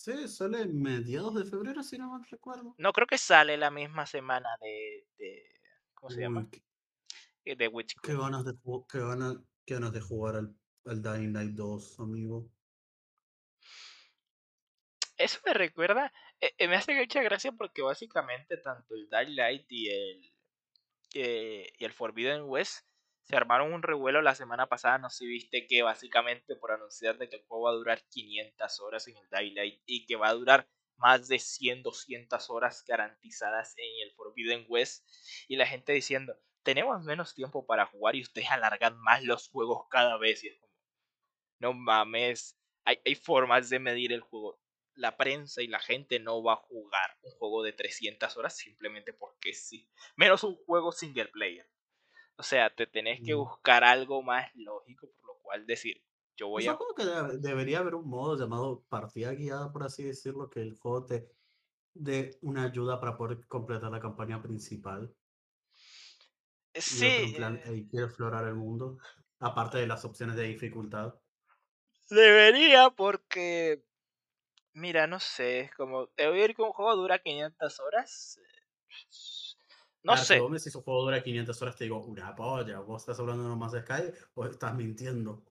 [0.00, 2.74] Sí, sale mediados de febrero, si no mal recuerdo.
[2.78, 5.06] No, creo que sale la misma semana de.
[5.92, 6.48] ¿Cómo se llama?
[7.44, 8.54] Eh, de Witch Qué ganas de,
[8.90, 9.36] qué ganas,
[9.66, 12.50] qué ganas de jugar al, al Dying Light 2, amigo.
[15.18, 16.10] Eso me recuerda.
[16.40, 20.32] Eh, eh, me hace mucha gracia porque básicamente tanto el Dying Light y el.
[21.12, 22.86] y el Forbidden West
[23.31, 27.29] se armaron un revuelo la semana pasada, no sé viste que básicamente por anunciar de
[27.29, 30.35] que el juego va a durar 500 horas en el Daylight y que va a
[30.35, 35.09] durar más de 100, 200 horas garantizadas en el Forbidden West
[35.47, 39.87] y la gente diciendo, tenemos menos tiempo para jugar y ustedes alargan más los juegos
[39.90, 40.75] cada vez y es como,
[41.61, 44.61] no mames, hay, hay formas de medir el juego.
[44.97, 49.12] La prensa y la gente no va a jugar un juego de 300 horas simplemente
[49.12, 49.88] porque sí.
[50.16, 51.71] Menos un juego single player.
[52.40, 56.03] O sea, te tenés que buscar algo más lógico, por lo cual decir,
[56.38, 56.72] yo voy a...
[56.72, 57.05] Supongo que
[57.37, 61.31] debería haber un modo llamado partida guiada, por así decirlo, que el juego te
[61.92, 65.14] dé una ayuda para poder completar la campaña principal.
[66.72, 67.05] Sí.
[67.05, 68.96] Y en plan, quiero explorar el mundo,
[69.38, 71.14] aparte de las opciones de dificultad.
[72.09, 73.85] Debería porque...
[74.72, 76.07] Mira, no sé, es como...
[76.07, 78.40] Te voy a ir que un juego dura 500 horas.
[80.02, 80.40] No si sé.
[80.40, 83.48] me decís un juego dura 500 horas, te digo, una polla, vos estás hablando de
[83.50, 85.44] No Man's Sky o estás mintiendo.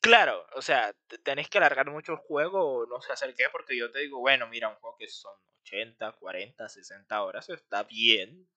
[0.00, 3.76] Claro, o sea, te- tenés que alargar mucho el juego, no sé hacer qué, porque
[3.76, 8.48] yo te digo, bueno, mira, un juego que son 80, 40, 60 horas, está bien.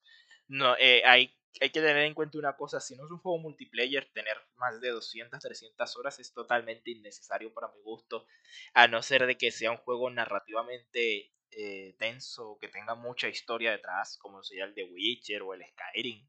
[0.47, 3.39] No, eh, hay, hay que tener en cuenta una cosa, si no es un juego
[3.39, 8.27] multiplayer, tener más de 200, 300 horas es totalmente innecesario para mi gusto,
[8.73, 13.71] a no ser de que sea un juego narrativamente eh, denso, que tenga mucha historia
[13.71, 16.27] detrás, como sería el de Witcher o el Skyrim,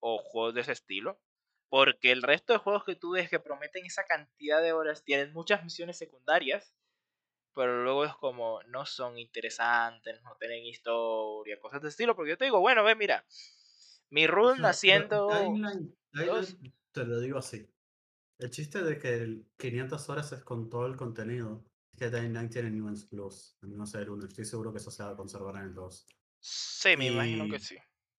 [0.00, 1.20] o juegos de ese estilo.
[1.68, 5.32] Porque el resto de juegos que tú ves que prometen esa cantidad de horas tienen
[5.32, 6.74] muchas misiones secundarias,
[7.54, 12.16] pero luego es como no son interesantes, no tienen historia, cosas de estilo.
[12.16, 13.24] Porque yo te digo, bueno, ve, mira,
[14.10, 15.28] mi O run sea, haciendo.
[16.92, 17.68] Te lo digo así.
[18.38, 21.64] El chiste de que el 500 horas es con todo el contenido
[22.04, 24.90] es que Dying Light tiene Nuance Plus, no sé el 1, estoy seguro que eso
[24.90, 26.06] se va a conservar en el 2.
[26.40, 27.76] Sí, me imagino que sí.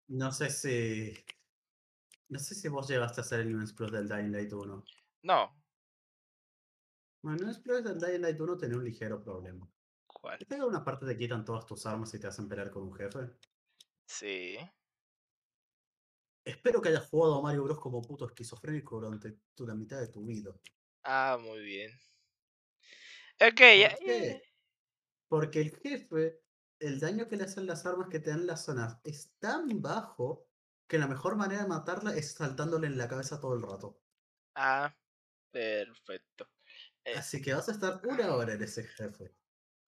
[0.08, 1.14] No sé si...
[2.30, 4.84] No sé si vos llegaste a hacer el Nuance Plus del Dying Light 1.
[5.24, 5.64] No,
[7.22, 9.70] Bueno, el Nuance Plus del Dying Light 1 tenía un ligero problema.
[10.08, 10.38] ¿cuál?
[10.38, 12.94] Te pega una parte te quitan todas tus armas y te hacen pelear con un
[12.94, 13.32] jefe.
[14.06, 14.58] Sí.
[16.46, 20.26] Espero que hayas jugado a Mario Bros como puto esquizofrénico durante la mitad de tu
[20.26, 20.52] vida.
[21.04, 21.92] Ah, muy bien.
[23.42, 23.90] Ok, ya.
[25.28, 26.42] Porque el jefe,
[26.80, 30.48] el daño que le hacen las armas que te dan las zonas es tan bajo
[30.88, 34.02] que la mejor manera de matarla es saltándole en la cabeza todo el rato.
[34.56, 34.94] Ah,
[35.52, 36.50] perfecto.
[37.06, 39.34] Eh, Así que vas a estar una hora en ese jefe.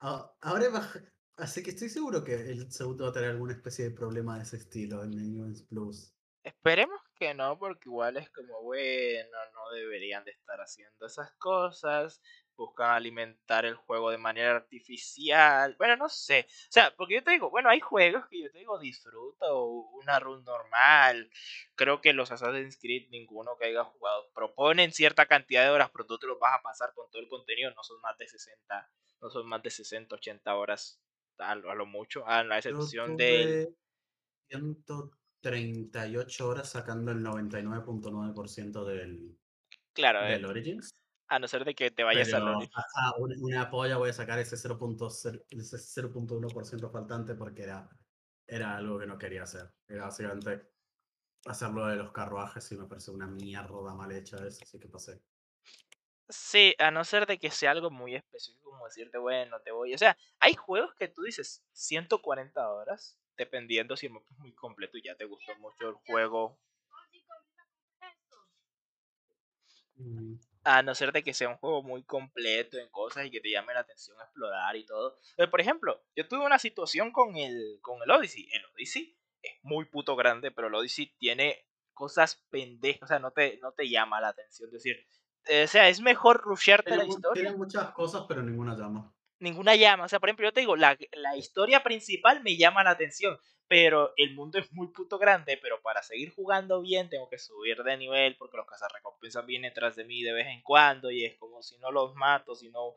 [0.01, 1.05] Ah, Ahora baja-
[1.37, 4.43] Así que estoy seguro que el segundo va a tener alguna especie de problema de
[4.45, 6.15] ese estilo en Nuance Plus.
[6.45, 12.21] Esperemos que no, porque igual es como, bueno, no deberían de estar haciendo esas cosas.
[12.63, 15.75] Buscan alimentar el juego de manera artificial.
[15.79, 16.47] Bueno, no sé.
[16.49, 20.21] O sea, porque yo te digo, bueno, hay juegos que yo te digo disfruto, una
[20.21, 21.29] run normal.
[21.75, 26.07] Creo que los Assassin's Creed, ninguno que haya jugado, proponen cierta cantidad de horas, pero
[26.07, 27.73] tú te los vas a pasar con todo el contenido.
[27.75, 31.03] No son más de 60, no son más de 60, 80 horas
[31.39, 33.75] a lo, a lo mucho, a la excepción del...
[34.49, 39.37] tuve 138 horas sacando el 99.9% del,
[39.93, 40.95] Claro, eh, del Origins.
[41.33, 42.77] A no ser de que te vayas Pero, al Origins.
[42.77, 47.89] ajá, una, una polla voy a sacar ese 0.0 ese 0.1% faltante porque era,
[48.47, 49.73] era algo que no quería hacer.
[49.89, 50.69] Era básicamente
[51.47, 55.23] hacerlo de los carruajes y me parece una mierda mal hecha eso, así que pasé.
[56.29, 59.95] Sí, a no ser de que sea algo muy específico, como decirte, bueno, te voy.
[59.95, 64.53] O sea, hay juegos que tú dices 140 horas, dependiendo si el mapa es muy
[64.55, 66.59] completo y ya te gustó mucho el juego.
[70.65, 73.51] A no ser de que sea un juego muy completo en cosas y que te
[73.51, 75.19] llame la atención explorar y todo.
[75.37, 78.49] Pero, por ejemplo, yo tuve una situación con el, con el Odyssey.
[78.53, 83.03] El Odyssey es muy puto grande, pero el Odyssey tiene cosas pendejas.
[83.03, 84.69] O sea, no te, no te llama la atención.
[84.69, 85.07] Es decir,
[85.47, 87.43] eh, o sea, es mejor rushearte la historia.
[87.43, 89.13] tiene muchas cosas, pero ninguna llama.
[89.43, 90.05] Ninguna llama.
[90.05, 93.39] O sea, por ejemplo, yo te digo, la, la historia principal me llama la atención,
[93.69, 97.83] pero el mundo es muy puto grande, pero para seguir jugando bien tengo que subir
[97.83, 101.37] de nivel porque los cazarrecompensas vienen tras de mí de vez en cuando y es
[101.39, 102.95] como si no los mato, si no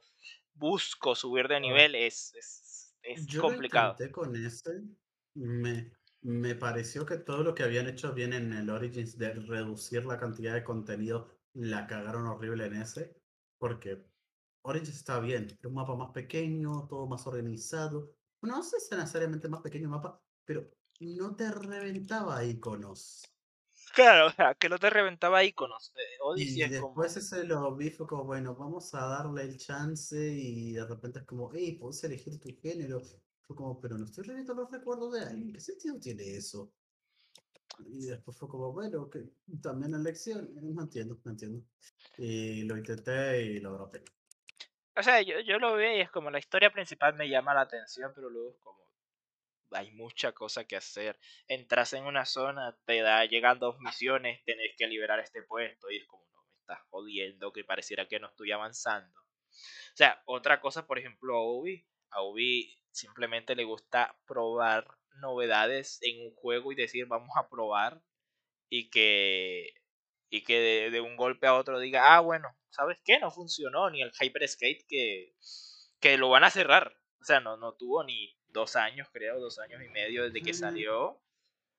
[0.54, 3.96] busco subir de nivel, es, es, es Yo complicado.
[4.00, 4.72] lo con este.
[5.34, 10.06] Me, me pareció que todo lo que habían hecho bien en el Origins de reducir
[10.06, 13.16] la cantidad de contenido, la cagaron horrible en ese.
[13.58, 14.06] Porque
[14.66, 18.12] Origins está bien, era un mapa más pequeño, todo más organizado.
[18.42, 23.24] No sé si necesariamente más pequeño el mapa, pero no te reventaba iconos.
[23.94, 25.94] Claro, o sea, que no te reventaba iconos.
[25.96, 26.72] Eh, Y como...
[26.74, 31.20] después ese lo vi, fue como, bueno, vamos a darle el chance y de repente
[31.20, 33.02] es como, hey, puedes elegir tu género.
[33.48, 36.74] Fue como, pero no estoy reviendo los recuerdos de alguien, ¿qué sentido tiene eso?
[37.88, 39.30] Y después fue como, bueno, que
[39.62, 41.64] también elección, eh, no entiendo, no entiendo.
[42.18, 44.04] Y lo intenté y lo dropé.
[44.98, 47.62] O sea, yo, yo lo veo y es como la historia principal me llama la
[47.62, 48.86] atención, pero luego es como
[49.76, 51.20] hay mucha cosa que hacer.
[51.48, 55.98] Entras en una zona, te da, llegan dos misiones, tenés que liberar este puesto y
[55.98, 59.20] es como, no, me estás jodiendo, que pareciera que no estoy avanzando.
[59.20, 64.88] O sea, otra cosa, por ejemplo, a Obi, a Obi simplemente le gusta probar
[65.20, 68.02] novedades en un juego y decir, vamos a probar
[68.70, 69.74] y que
[70.36, 73.20] y que de, de un golpe a otro diga, ah, bueno, ¿sabes qué?
[73.20, 75.34] No funcionó, ni el Hyper Skate que,
[76.00, 76.94] que lo van a cerrar.
[77.22, 80.54] O sea, no, no tuvo ni dos años, creo, dos años y medio desde que
[80.54, 81.22] salió.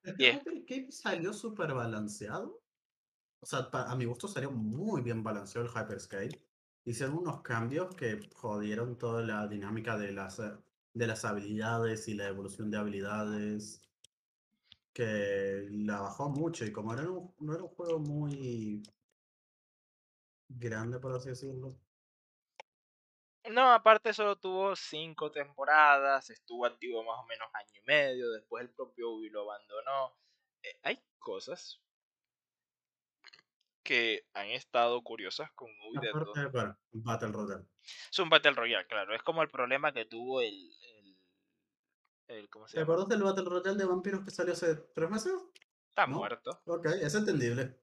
[0.02, 0.34] El Yeah.
[0.34, 2.62] Hypercape salió súper balanceado.
[3.40, 6.40] O sea, a mi gusto salió muy bien balanceado el Hyperscape.
[6.84, 10.52] hicieron unos cambios que jodieron toda la dinámica de las, eh,
[10.94, 13.82] de las habilidades y la evolución de habilidades.
[14.96, 18.82] Que la bajó mucho y como era un, no era un juego muy
[20.48, 21.76] grande, por así decirlo.
[23.50, 28.62] No, aparte solo tuvo cinco temporadas, estuvo activo más o menos año y medio, después
[28.62, 30.16] el propio Ubi lo abandonó.
[30.62, 31.82] Eh, hay cosas
[33.82, 36.22] que han estado curiosas con Ubi de todo.
[36.22, 37.66] Aparte, bueno, Battle Royale.
[38.11, 39.14] Es un Battle Royale, claro.
[39.14, 40.72] Es como el problema que tuvo el.
[42.28, 42.92] El, el- ¿Cómo se ¿Te llama?
[42.94, 45.32] acuerdas del Battle Royale de vampiros que salió hace tres meses?
[45.88, 46.18] Está ¿No?
[46.18, 46.62] muerto.
[46.66, 47.82] Ok, es entendible.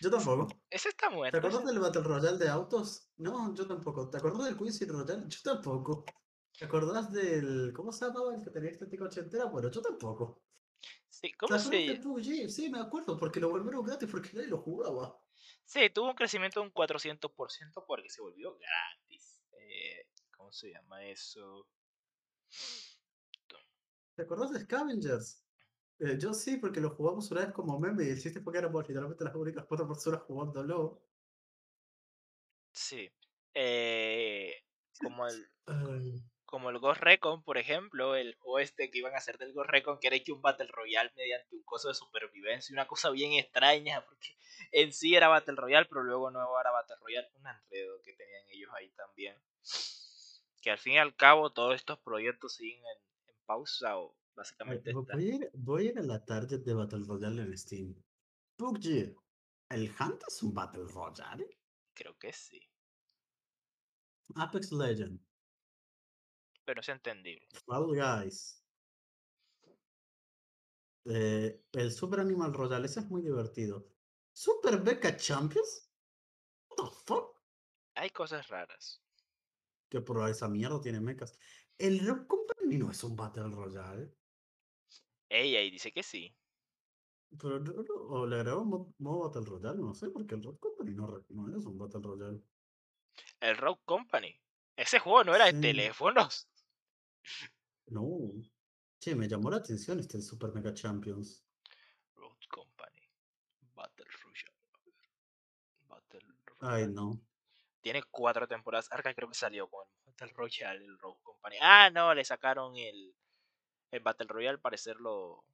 [0.00, 0.48] Yo tampoco.
[0.70, 1.38] Ese está ¿Te muerto.
[1.38, 3.08] acuerdas ese- del Battle Royale de autos?
[3.16, 4.08] No, yo tampoco.
[4.10, 5.24] ¿Te acuerdas del Quincy Royale?
[5.28, 6.04] Yo tampoco.
[6.56, 7.72] ¿Te acordás del.
[7.74, 9.46] ¿Cómo se llamaba el que tenía estética ochentera?
[9.46, 10.42] Bueno, yo tampoco.
[11.08, 12.00] Sí, ¿Te ¿cómo se.?
[12.02, 12.48] PUBG?
[12.48, 15.20] Sí, me acuerdo, porque lo volvieron gratis porque nadie lo jugaba.
[15.64, 19.40] Sí, tuvo un crecimiento de un 400% porque se volvió gratis.
[19.52, 21.68] Eh, ¿Cómo se llama eso?
[24.18, 25.44] ¿Te acordás de Scavengers?
[26.00, 28.58] Eh, yo sí, porque lo jugamos una vez como meme y el chiste fue que
[28.58, 31.00] éramos literalmente las únicas cuatro personas jugándolo.
[32.72, 33.08] Sí.
[33.54, 34.56] Eh,
[35.00, 35.48] como el.
[36.46, 39.68] Como el Ghost Recon, por ejemplo, el juego este que iban a hacer del Ghost
[39.68, 43.34] Recon, que era hecho un Battle Royale mediante un coso de supervivencia, una cosa bien
[43.34, 44.34] extraña, porque
[44.72, 48.48] en sí era Battle Royale, pero luego no era Battle Royale, un enredo que tenían
[48.48, 49.36] ellos ahí también.
[50.62, 53.17] Que al fin y al cabo todos estos proyectos siguen en, en
[53.48, 55.16] pausa o básicamente vo- están.
[55.18, 57.94] voy, a ir, voy a ir a la target de Battle Royale en Steam.
[58.58, 59.16] PUBG,
[59.70, 61.48] ¿el Hunt es un Battle Royale?
[61.94, 62.60] Creo que sí,
[64.36, 65.18] Apex Legend,
[66.64, 67.48] pero es entendible.
[67.66, 68.62] Fall Guys.
[71.06, 73.88] Eh, el Super Animal Royale, ese es muy divertido.
[74.32, 75.90] ¿Super Beca Champions?
[76.68, 77.40] What the fuck?
[77.94, 79.02] Hay cosas raras.
[79.88, 81.38] Que por esa mierda tiene mechas.
[81.78, 84.12] El Rock Company no es un Battle Royale.
[85.28, 86.34] Ella ahí dice que sí.
[87.38, 90.58] Pero no- no, o le agregó mo- modo Battle Royale, no sé, porque el Rock
[90.60, 92.42] Company no, es un Battle Royale.
[93.40, 94.40] El Rogue Company.
[94.76, 96.48] Ese juego no era de teléfonos.
[97.86, 98.04] No.
[99.00, 101.44] Che, me llamó la atención este Super Mega Champions.
[102.14, 103.02] Road Company.
[103.74, 104.56] Battle Royale.
[105.88, 106.20] Battle
[106.60, 106.92] Ay, Royale.
[106.92, 107.20] no.
[107.80, 108.90] Tiene cuatro temporadas.
[108.92, 111.56] Arca creo que salió con el Battle Royale, el Road Company.
[111.60, 113.14] Ah, no, le sacaron el,
[113.90, 114.50] el Battle Royale.
[114.50, 115.44] Al parecer lo,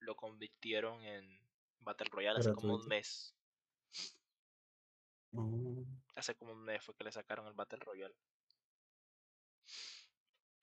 [0.00, 1.40] lo convirtieron en
[1.80, 3.34] Battle Royale hace como un mes.
[5.34, 5.84] Oh.
[6.14, 8.14] Hace como un mes fue que le sacaron el Battle Royale.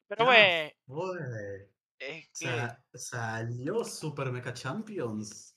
[0.08, 0.72] Pero Ah, bueno,
[2.00, 5.56] es que salió Super Mega Champions.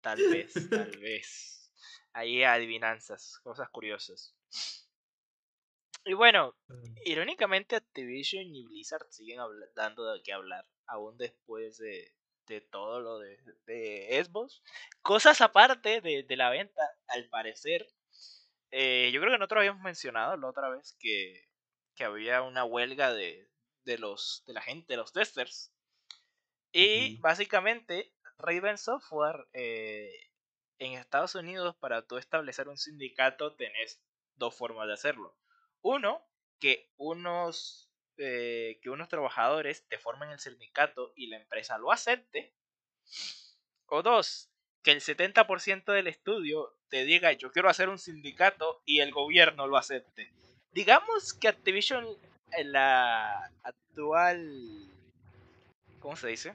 [0.00, 1.72] tal vez, tal vez.
[2.12, 4.34] Ahí adivinanzas, cosas curiosas.
[6.04, 6.54] Y bueno,
[7.06, 9.38] Irónicamente, Activision y Blizzard siguen
[9.76, 12.14] dando de qué hablar, aún después de,
[12.48, 14.62] de todo lo de, de Xbox.
[15.02, 17.86] Cosas aparte de, de la venta, al parecer.
[18.72, 21.44] eh, yo creo que nosotros habíamos mencionado la otra vez que,
[21.96, 23.50] que había una huelga de,
[23.84, 25.72] de, los, de la gente, de los testers.
[26.72, 30.10] Y básicamente, Raven Software eh,
[30.78, 34.00] en Estados Unidos, para tú establecer un sindicato, tenés
[34.36, 35.36] dos formas de hacerlo.
[35.84, 36.26] Uno,
[36.60, 42.54] que unos, eh, que unos trabajadores te formen el sindicato y la empresa lo acepte.
[43.88, 44.48] O dos,
[44.82, 49.66] que el 70% del estudio te diga yo quiero hacer un sindicato y el gobierno
[49.66, 50.32] lo acepte.
[50.72, 52.06] Digamos que Activision,
[52.64, 54.90] la actual...
[56.00, 56.54] ¿Cómo se dice?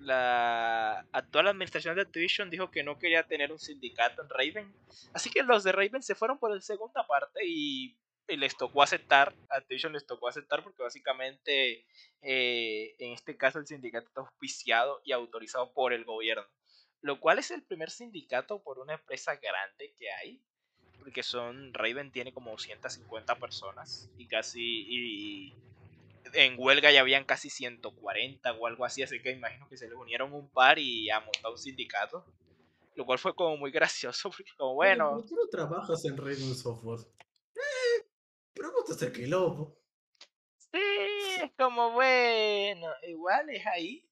[0.00, 4.74] La actual administración de Activision dijo que no quería tener un sindicato en Raven.
[5.14, 7.96] Así que los de Raven se fueron por la segunda parte y,
[8.28, 9.34] y les tocó aceptar.
[9.50, 11.86] A Activision les tocó aceptar porque básicamente
[12.22, 16.46] eh, en este caso el sindicato está auspiciado y autorizado por el gobierno.
[17.02, 20.42] Lo cual es el primer sindicato por una empresa grande que hay.
[20.98, 21.72] Porque son.
[21.72, 24.10] Raven tiene como 250 personas.
[24.16, 24.86] Y casi.
[24.88, 25.54] Y,
[26.32, 29.96] en huelga ya habían casi 140 o algo así, así que imagino que se les
[29.96, 32.24] unieron un par y a montar un sindicato.
[32.96, 36.54] Lo cual fue como muy gracioso, porque como bueno, pero tú no trabajas en Raven
[36.54, 37.06] Software.
[38.56, 39.78] Pero vos estás el quilombo.
[40.56, 40.80] sí,
[41.42, 44.10] es como bueno, igual es ahí.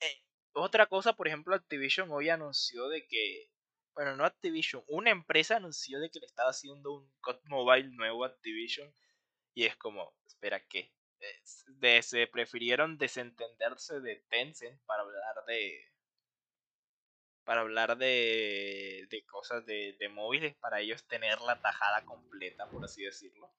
[0.00, 0.22] Eh,
[0.52, 3.50] otra cosa, por ejemplo, Activision hoy anunció de que,
[3.94, 8.24] bueno, no Activision, una empresa anunció de que le estaba haciendo un COD Mobile nuevo
[8.24, 8.94] a Activision
[9.52, 10.92] y es como, espera, ¿qué?
[12.02, 15.88] Se prefirieron desentenderse de Tencent para hablar de
[17.44, 22.84] para hablar de, de cosas de, de móviles para ellos tener la tajada completa por
[22.84, 23.52] así decirlo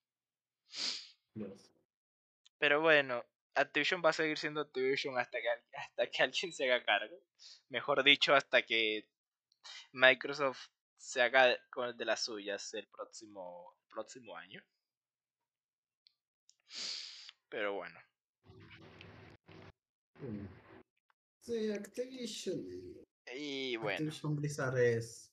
[2.58, 3.24] Pero bueno,
[3.56, 5.48] Activision va a seguir siendo Activision hasta que,
[5.78, 7.18] hasta que alguien se haga cargo.
[7.70, 9.08] Mejor dicho, hasta que
[9.92, 10.68] Microsoft
[10.98, 14.64] se haga con el de las suyas el próximo, próximo año.
[17.50, 18.00] Pero bueno,
[20.24, 20.48] Mm.
[21.42, 22.66] Sí, Activision.
[23.36, 25.32] y bueno, Activision Blizzard es.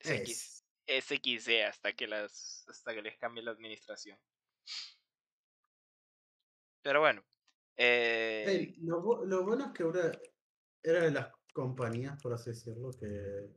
[0.00, 0.64] SX.
[0.86, 4.18] SXD hasta que las hasta que les cambie la administración.
[6.82, 7.22] Pero bueno,
[7.76, 10.12] eh, Ey, lo, bu- lo bueno es que una
[10.82, 13.50] era de las compañías, por así decirlo, que,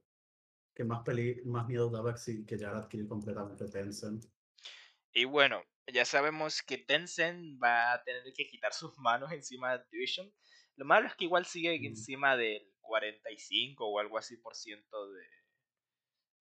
[0.75, 4.25] que más, peli, más miedo daba que, que ya adquirir completamente Tencent.
[5.13, 9.75] y bueno, ya sabemos que Tencent va a tener que quitar sus manos encima de
[9.75, 10.33] Activision.
[10.75, 11.85] Lo malo es que igual sigue Mm.
[11.87, 15.23] encima del 45 o algo así por ciento de,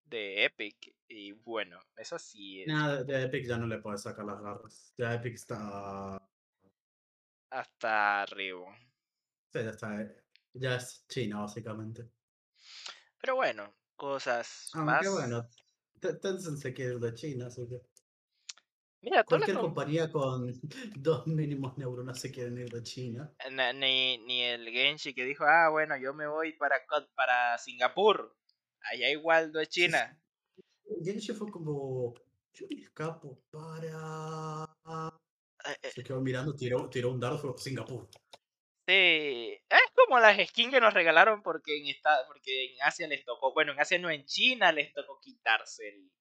[0.10, 0.96] de Epic.
[1.08, 4.94] Y bueno, eso sí es Nada, de Epic ya no le puedes sacar las garras.
[4.98, 6.18] Ya Epic está.
[7.52, 8.76] hasta arriba.
[9.52, 10.08] sí, ya está.
[10.54, 12.10] Ya es China, básicamente.
[13.22, 15.12] Pero bueno, cosas Aunque más.
[15.12, 15.50] bueno,
[16.00, 17.82] Te- Tencent se quiere ir de China, así que.
[19.02, 20.52] Mira, Cualquier compañía con
[20.98, 23.32] dos mínimos neuronas se quieren ir de China.
[23.52, 26.82] na- ni, ni el Genshi que dijo, ah, bueno, yo me voy para,
[27.16, 28.36] para Singapur.
[28.82, 29.70] Allá igual no es.
[29.70, 30.22] China.
[31.04, 32.14] Genshin fue como.
[32.54, 34.66] Yo me escapo para.
[35.66, 38.10] Eh, eh, Se quedó mirando, tiró, tiró un dardo, Singapur.
[38.88, 38.94] Sí,
[39.70, 43.54] es como las skins que nos regalaron porque en esta, porque en Asia les tocó,
[43.54, 46.12] bueno, en Asia no, en China les tocó quitarse el,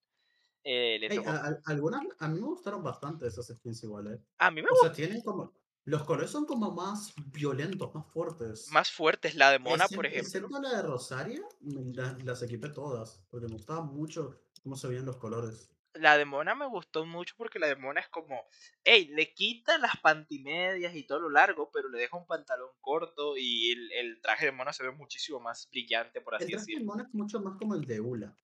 [0.63, 4.13] eh, les Ey, tocó- a, a- algunas, a mí me gustaron bastante esas skins igual,
[4.13, 4.19] eh.
[4.37, 5.58] a mí me O gustan sea, tienen como.
[5.85, 8.67] Los colores son como más violentos, más fuertes.
[8.71, 10.27] más fuertes la de Mona, por ejemplo.
[10.27, 13.21] Excepto la de Rosaria, la- las equipé todas.
[13.31, 15.71] Porque me gustaba mucho cómo se veían los colores.
[15.95, 18.43] La de Mona me gustó mucho porque la de Mona es como,
[18.83, 23.35] hey, le quita las pantimedias y todo lo largo, pero le deja un pantalón corto
[23.35, 26.65] y el, el traje de Mona se ve muchísimo más brillante, por El así traje
[26.65, 26.85] de decirlo.
[26.93, 28.37] Mona es mucho más como el de Ula.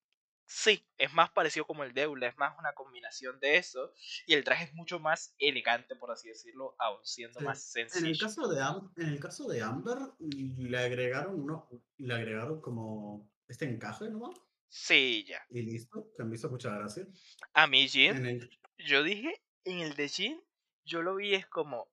[0.48, 3.94] Sí, es más parecido como el de Eula, es más una combinación de eso.
[4.28, 7.90] Y el traje es mucho más elegante, por así decirlo, aún siendo más En el
[7.92, 8.26] sencillo.
[8.28, 11.68] caso de, Am- en el caso de Amber, le agregaron uno,
[11.98, 14.36] le agregaron como este encaje nomás.
[14.70, 15.42] Sí, ya.
[15.50, 17.08] Y listo, que me hizo mucha gracia.
[17.54, 20.44] A mí, Jin, En el, yo dije, en el de Jin,
[20.84, 21.88] yo lo vi es como,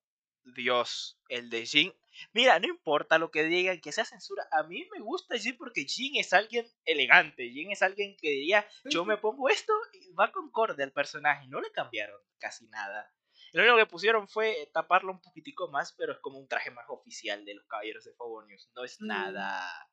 [0.44, 1.94] Dios, el de Jin.
[2.32, 4.46] Mira, no importa lo que digan, que sea censura.
[4.52, 7.48] A mí me gusta Jin porque Jin es alguien elegante.
[7.50, 11.46] Jin es alguien que diría, yo me pongo esto y va concorde al personaje.
[11.48, 13.10] No le cambiaron casi nada.
[13.52, 16.86] Lo único que pusieron fue taparlo un poquitico más, pero es como un traje más
[16.88, 18.70] oficial de los caballeros de Fogonius.
[18.74, 19.06] No es Mm.
[19.06, 19.88] nada.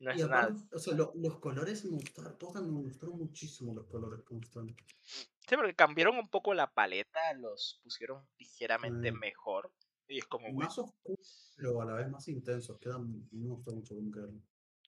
[0.00, 0.54] No es nada.
[0.72, 4.40] o sea, lo- los colores me gustaron, todas me gustaron muchísimo los colores que me
[4.40, 4.76] gustaron.
[5.02, 9.18] Sí, porque cambiaron un poco la paleta, los pusieron ligeramente Mm.
[9.18, 9.72] mejor.
[10.08, 10.68] Y es como, bueno.
[10.68, 12.78] Más oscuros, pero a la vez más intensos.
[12.78, 14.42] Quedan, me gustó mucho cómo quedaron.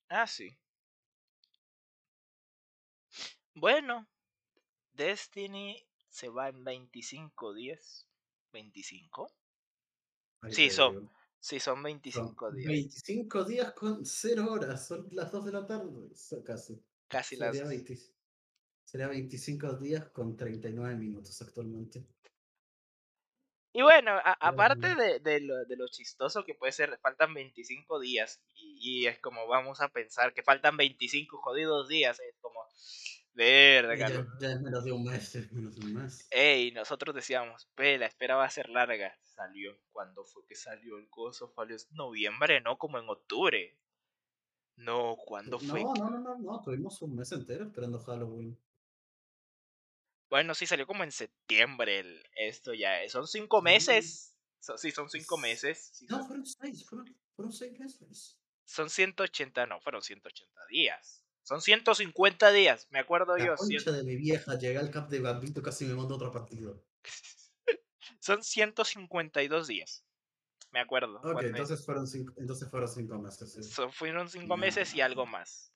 [0.09, 0.57] Ah, sí.
[3.55, 4.09] Bueno,
[4.95, 8.09] Destiny se va en 25 días.
[8.53, 9.33] ¿25?
[10.43, 11.13] Ahí Sí, son digo.
[11.41, 12.69] Sí, son Son 25 días.
[12.69, 16.11] 25 días con 0 horas, son las 2 de la tarde,
[16.45, 16.83] casi.
[17.09, 17.57] Casi las.
[17.57, 17.99] Sería, 20
[18.85, 22.07] sería 25 días con 39 minutos actualmente.
[23.73, 28.01] Y bueno, a- aparte de, de lo, de lo chistoso que puede ser, faltan 25
[28.01, 28.43] días.
[28.55, 32.19] Y, y es como vamos a pensar que faltan 25 jodidos días.
[32.21, 32.61] Es como,
[33.33, 34.09] verga.
[34.09, 36.27] Ya, lo- ya es menos de un mes, es menos de un mes.
[36.31, 39.17] Ey, nosotros decíamos, ve, la espera va a ser larga.
[39.23, 41.53] Salió, cuando fue que salió el coso?
[41.55, 43.77] Salió en noviembre, no como en octubre.
[44.77, 45.81] No, ¿cuándo fue?
[45.81, 48.59] No, no, no, no, no, tuvimos un mes entero esperando Halloween.
[50.31, 53.07] Bueno, sí, salió como en septiembre el, esto ya.
[53.09, 53.65] Son cinco Sí.
[53.65, 54.35] meses.
[54.61, 55.91] So- sí, son cinco meses.
[55.93, 58.39] sí, No, fueron 6, fueron, fueron 6 meses.
[58.65, 61.25] Son 180, no, fueron 180 días.
[61.43, 63.57] Son 150 días, me acuerdo La yo.
[63.57, 65.19] cien- de mi vieja, llegué al cap de
[65.63, 66.85] casi me otro partido.
[68.21, 70.05] Son 152 días.
[70.73, 71.21] Me acuerdo.
[71.25, 73.53] Ok, entonces fueron 5 entonces fueron cinco meses.
[73.55, 73.63] sí.
[73.65, 75.73] so- fueron cinco meses y algo más.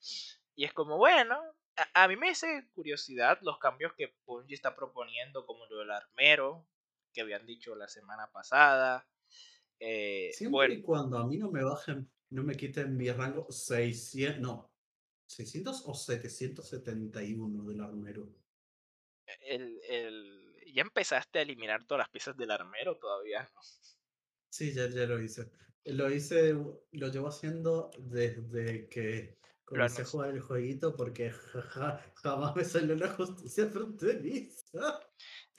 [0.54, 1.40] Y es como, bueno,
[1.76, 5.90] a, a mí me hace curiosidad los cambios que Bungie está proponiendo, como lo del
[5.90, 6.66] armero,
[7.12, 9.08] que habían dicho la semana pasada.
[9.80, 13.50] Eh, Siempre bueno, y cuando a mí no me bajen, no me quiten mi rango
[13.50, 14.70] 600, no,
[15.26, 18.34] 600 o 771 del armero.
[19.42, 23.48] el, el- ¿ya empezaste a eliminar todas las piezas del armero todavía?
[23.54, 23.60] no?
[24.48, 25.50] Sí, ya, ya lo hice.
[25.84, 30.06] Lo hice, lo llevo haciendo desde que comencé a anunció.
[30.06, 35.00] jugar el jueguito porque ja- ja- jamás me salió la justicia fronteriza.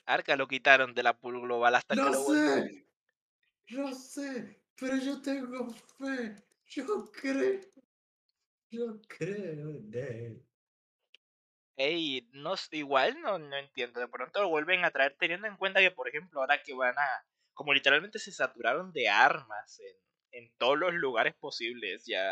[0.05, 2.87] Arca lo quitaron de la pool global hasta que ¡Lo lo sé!
[3.69, 4.63] ¡Lo sé!
[4.75, 6.43] Pero yo tengo fe.
[6.67, 7.61] Yo creo.
[8.69, 10.45] Yo creo en él.
[11.77, 13.99] Ey, no, igual no, no entiendo.
[13.99, 16.97] De pronto lo vuelven a traer teniendo en cuenta que, por ejemplo, ahora que van
[16.97, 17.07] a.
[17.53, 22.31] Como literalmente se saturaron de armas en, en todos los lugares posibles, ya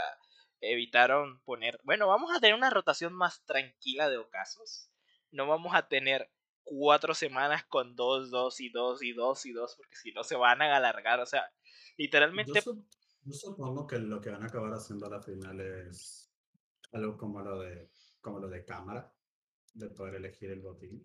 [0.71, 1.79] evitaron poner.
[1.83, 4.89] Bueno, vamos a tener una rotación más tranquila de ocasos.
[5.31, 6.31] No vamos a tener
[6.63, 10.35] cuatro semanas con dos, dos y dos y dos y dos, porque si no se
[10.35, 11.19] van a alargar.
[11.19, 11.43] O sea,
[12.33, 12.61] Yo, literalmente.
[12.63, 12.85] sup-
[13.23, 16.31] yo supongo que lo que van a acabar haciendo a la final es
[16.91, 17.89] algo como lo de,
[18.21, 19.13] como lo de cámara,
[19.73, 21.01] de poder elegir el botín.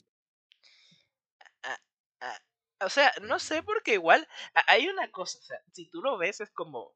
[1.63, 1.79] ah,
[2.21, 2.39] ah,
[2.81, 4.27] o sea, no sé, porque igual
[4.67, 6.95] hay una cosa, o sea, si tú lo ves es como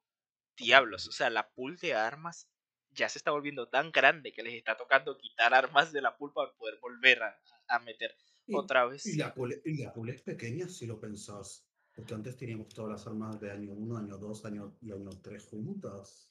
[0.57, 2.49] diablos, o sea, la pool de armas
[2.93, 6.33] ya se está volviendo tan grande que les está tocando quitar armas de la pool
[6.33, 8.15] para poder volver a, a meter
[8.47, 9.07] Y, otra y vez.
[9.07, 11.67] y la pool es pequeña si lo pensás.
[11.95, 15.45] Porque antes teníamos todas las armas de año 1, año 2, año, y año 3
[15.45, 16.31] juntas.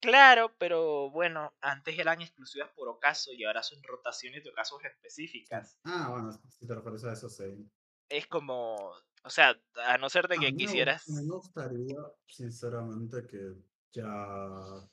[0.00, 5.78] Claro, pero bueno, antes eran exclusivas por ocaso y ahora son rotaciones de ocasos específicas.
[5.84, 7.44] Ah, bueno, si te refieres a eso, sí.
[8.08, 8.76] Es como,
[9.24, 11.08] o sea, a no ser de A que mí quisieras...
[11.08, 11.96] me gustaría,
[12.26, 13.54] sinceramente, que
[13.92, 14.88] ya.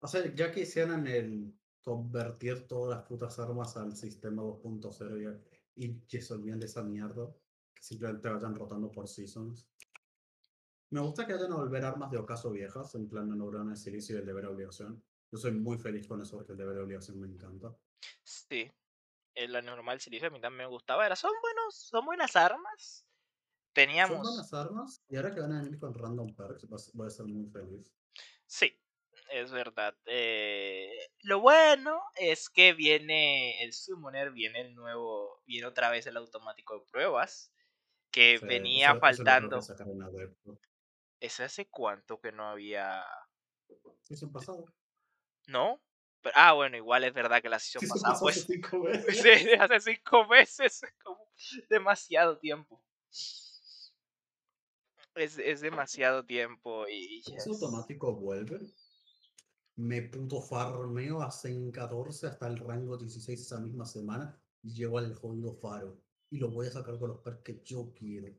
[0.00, 5.40] O sea, ya que hicieran el convertir todas las putas armas al sistema 2.0 ya-
[5.74, 7.34] y que se olviden de esa mierda,
[7.74, 9.66] que simplemente vayan rotando por seasons.
[10.90, 13.76] Me gusta que vayan a volver armas de ocaso viejas, en plan de neurona de
[13.76, 15.02] silicio y el deber obligación.
[15.30, 17.76] Yo soy muy feliz con eso porque el deber obligación me encanta.
[18.22, 18.70] Sí,
[19.34, 23.04] en la normal silicio a mí también me gustaba, era, son buenos, son buenas armas.
[23.04, 24.22] Son Teníamos...
[24.22, 27.46] buenas armas y ahora que van a venir con random perks voy a ser muy
[27.50, 27.92] feliz.
[28.46, 28.72] Sí,
[29.30, 29.94] es verdad.
[30.06, 36.16] Eh, lo bueno es que viene el Summoner, viene el nuevo, viene otra vez el
[36.16, 37.52] automático de pruebas,
[38.10, 39.60] que Sí, venía eso- eso no faltando.
[41.20, 43.04] ¿Ese hace cuánto que no había?
[44.02, 44.64] Sí, son pasado.
[45.46, 45.80] ¿No?
[46.20, 48.82] Pero- ah, bueno, igual es verdad que la sesión Sí, son pasada, hace pues, cinco
[48.82, 49.22] veces.
[49.22, 51.18] sí, hace cinco meses, como
[51.68, 52.82] demasiado tiempo.
[55.14, 58.60] Es, es demasiado tiempo y es- automático vuelve.
[59.78, 64.98] Me puto farmeo a Zen 14 hasta el rango 16 esa misma semana y llego
[64.98, 66.02] al jodido faro.
[66.30, 68.34] Y lo voy a sacar con los perks que yo quiero.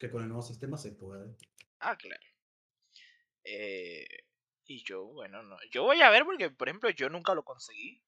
[0.00, 1.36] Que con el nuevo sistema se puede.
[1.78, 2.20] Ah, claro.
[3.44, 4.04] Eh,
[4.64, 5.56] y yo, bueno, no.
[5.70, 8.02] Yo voy a ver porque, por ejemplo, yo nunca lo conseguí.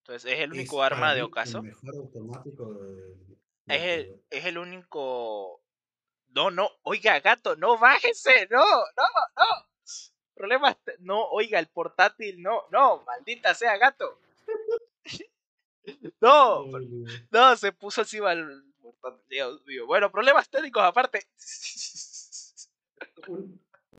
[0.00, 1.58] Entonces es el único Es arma de ocaso.
[1.58, 5.64] El mejor automático de, del Es el, es el único.
[6.28, 9.04] No, no, oiga, gato, no bájese, no, no,
[9.36, 9.71] no.
[10.34, 14.18] Problemas, no, oiga, el portátil, no, no, maldita sea, gato.
[16.20, 16.64] No,
[17.32, 19.84] no, se puso encima el portátil, Dios mío.
[19.84, 21.26] Bueno, problemas técnicos aparte.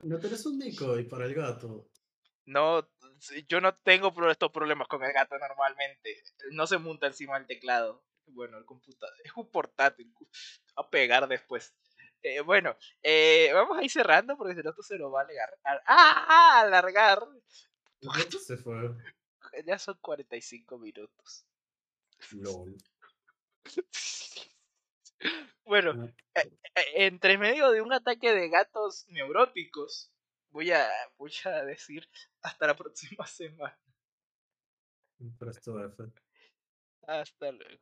[0.01, 1.89] ¿No tenés un decoy para el gato?
[2.45, 2.87] No,
[3.47, 6.23] yo no tengo estos problemas con el gato normalmente.
[6.51, 8.03] No se monta encima del teclado.
[8.27, 9.15] Bueno, el computador.
[9.23, 10.13] Es un portátil.
[10.77, 11.73] Va a pegar después.
[12.23, 15.23] Eh, bueno, eh, vamos a ir cerrando porque si no esto se lo va a
[15.25, 15.83] alargar.
[15.85, 16.25] ¡Ah!
[16.27, 17.19] ah, alargar!
[18.01, 18.95] Gato se fue.
[19.67, 21.45] Ya son 45 minutos.
[22.31, 22.75] LOL.
[25.65, 26.41] Bueno, Ah,
[26.75, 30.11] eh, entre medio de un ataque de gatos neuróticos,
[30.49, 32.09] voy a, voy a decir
[32.41, 33.79] hasta la próxima semana.
[37.07, 37.81] Hasta luego.